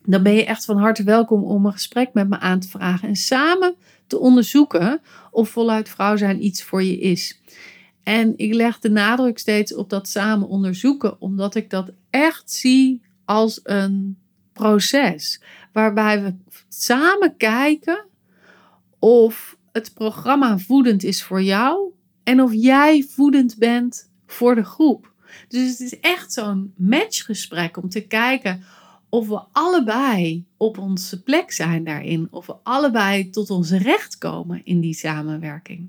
dan 0.04 0.22
ben 0.22 0.32
je 0.32 0.44
echt 0.44 0.64
van 0.64 0.76
harte 0.76 1.02
welkom 1.02 1.44
om 1.44 1.66
een 1.66 1.72
gesprek 1.72 2.12
met 2.12 2.28
me 2.28 2.38
aan 2.38 2.60
te 2.60 2.68
vragen 2.68 3.08
en 3.08 3.16
samen 3.16 3.74
te 4.06 4.18
onderzoeken 4.18 5.00
of 5.30 5.48
voluit 5.48 5.88
vrouw 5.88 6.16
zijn 6.16 6.44
iets 6.44 6.62
voor 6.62 6.82
je 6.82 6.98
is. 6.98 7.40
En 8.04 8.32
ik 8.36 8.54
leg 8.54 8.78
de 8.78 8.90
nadruk 8.90 9.38
steeds 9.38 9.74
op 9.74 9.90
dat 9.90 10.08
samen 10.08 10.48
onderzoeken, 10.48 11.20
omdat 11.20 11.54
ik 11.54 11.70
dat 11.70 11.90
echt 12.10 12.50
zie 12.50 13.02
als 13.24 13.60
een 13.62 14.18
proces 14.52 15.42
waarbij 15.72 16.22
we 16.22 16.34
samen 16.68 17.36
kijken 17.36 18.04
of 18.98 19.56
het 19.72 19.94
programma 19.94 20.58
voedend 20.58 21.02
is 21.02 21.22
voor 21.22 21.42
jou 21.42 21.92
en 22.22 22.40
of 22.40 22.52
jij 22.52 23.02
voedend 23.02 23.56
bent 23.58 24.10
voor 24.26 24.54
de 24.54 24.64
groep. 24.64 25.12
Dus 25.48 25.70
het 25.70 25.80
is 25.80 26.00
echt 26.00 26.32
zo'n 26.32 26.72
matchgesprek 26.76 27.76
om 27.76 27.88
te 27.88 28.06
kijken 28.06 28.64
of 29.08 29.28
we 29.28 29.42
allebei 29.52 30.44
op 30.56 30.78
onze 30.78 31.22
plek 31.22 31.52
zijn 31.52 31.84
daarin. 31.84 32.28
Of 32.30 32.46
we 32.46 32.56
allebei 32.62 33.30
tot 33.30 33.50
ons 33.50 33.70
recht 33.70 34.18
komen 34.18 34.60
in 34.64 34.80
die 34.80 34.94
samenwerking. 34.94 35.88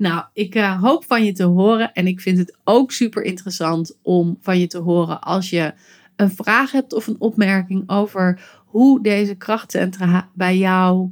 Nou, 0.00 0.24
ik 0.32 0.54
uh, 0.54 0.82
hoop 0.82 1.04
van 1.04 1.24
je 1.24 1.32
te 1.32 1.44
horen. 1.44 1.92
En 1.92 2.06
ik 2.06 2.20
vind 2.20 2.38
het 2.38 2.58
ook 2.64 2.92
super 2.92 3.22
interessant 3.22 3.98
om 4.02 4.38
van 4.40 4.58
je 4.58 4.66
te 4.66 4.78
horen 4.78 5.20
als 5.20 5.50
je 5.50 5.74
een 6.16 6.30
vraag 6.30 6.72
hebt 6.72 6.92
of 6.92 7.06
een 7.06 7.20
opmerking 7.20 7.90
over 7.90 8.42
hoe 8.66 9.02
deze 9.02 9.34
krachtcentra 9.34 10.30
bij 10.34 10.58
jou 10.58 11.10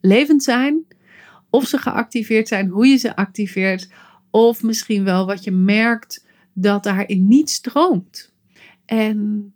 levend 0.00 0.42
zijn. 0.42 0.84
Of 1.50 1.66
ze 1.66 1.78
geactiveerd 1.78 2.48
zijn, 2.48 2.68
hoe 2.68 2.86
je 2.86 2.96
ze 2.96 3.16
activeert. 3.16 3.88
Of 4.30 4.62
misschien 4.62 5.04
wel 5.04 5.26
wat 5.26 5.44
je 5.44 5.52
merkt 5.52 6.26
dat 6.52 6.82
daarin 6.82 7.28
niet 7.28 7.50
stroomt. 7.50 8.32
En 8.84 9.52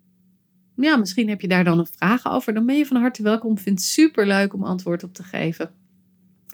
ja, 0.75 0.97
misschien 0.97 1.29
heb 1.29 1.41
je 1.41 1.49
daar 1.49 1.65
dan 1.65 1.79
een 1.79 1.87
vraag 1.97 2.27
over. 2.27 2.55
Dan 2.55 2.67
ben 2.67 2.77
je 2.77 2.87
van 2.87 3.01
harte 3.01 3.23
welkom. 3.23 3.59
Vind 3.59 3.79
het 3.79 3.89
super 3.89 4.27
leuk 4.27 4.55
om 4.55 4.65
antwoord 4.65 5.03
op 5.03 5.15
te 5.15 5.23
geven. 5.23 5.80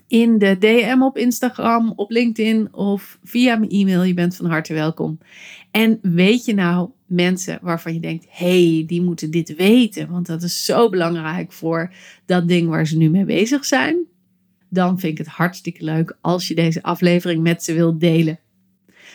In 0.09 0.39
de 0.39 0.59
DM 0.59 1.03
op 1.03 1.17
Instagram, 1.17 1.93
op 1.97 2.11
LinkedIn 2.11 2.75
of 2.75 3.19
via 3.25 3.57
mijn 3.57 3.71
e-mail. 3.71 4.03
Je 4.03 4.15
bent 4.15 4.37
van 4.37 4.47
harte 4.47 4.75
welkom. 4.75 5.19
En 5.71 5.99
weet 6.03 6.45
je 6.45 6.55
nou 6.55 6.91
mensen 7.07 7.59
waarvan 7.63 7.95
je 7.95 8.01
denkt: 8.01 8.27
hey, 8.29 8.85
die 8.87 9.03
moeten 9.03 9.31
dit 9.31 9.57
weten. 9.57 10.11
Want 10.11 10.27
dat 10.27 10.43
is 10.43 10.65
zo 10.65 10.89
belangrijk 10.89 11.53
voor 11.53 11.93
dat 12.27 12.49
ding 12.49 12.69
waar 12.69 12.87
ze 12.87 12.97
nu 12.97 13.11
mee 13.11 13.25
bezig 13.25 13.65
zijn. 13.65 13.97
dan 14.69 14.99
vind 14.99 15.13
ik 15.13 15.19
het 15.19 15.35
hartstikke 15.35 15.85
leuk 15.85 16.17
als 16.21 16.49
je 16.49 16.55
deze 16.55 16.83
aflevering 16.83 17.43
met 17.43 17.63
ze 17.63 17.75
wilt 17.75 18.01
delen. 18.01 18.39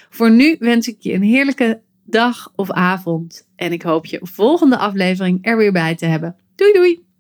Voor 0.10 0.32
nu 0.32 0.56
wens 0.60 0.88
ik 0.88 0.96
je 1.00 1.14
een 1.14 1.24
heerlijke 1.24 1.82
dag 2.06 2.52
of 2.56 2.72
avond 2.72 3.48
en 3.56 3.72
ik 3.72 3.82
hoop 3.82 4.06
je 4.06 4.20
volgende 4.22 4.78
aflevering 4.78 5.38
er 5.42 5.58
weer 5.58 5.72
bij 5.72 5.96
te 5.96 6.06
hebben. 6.06 6.36
Doei 6.56 6.74
doei! 6.74 7.11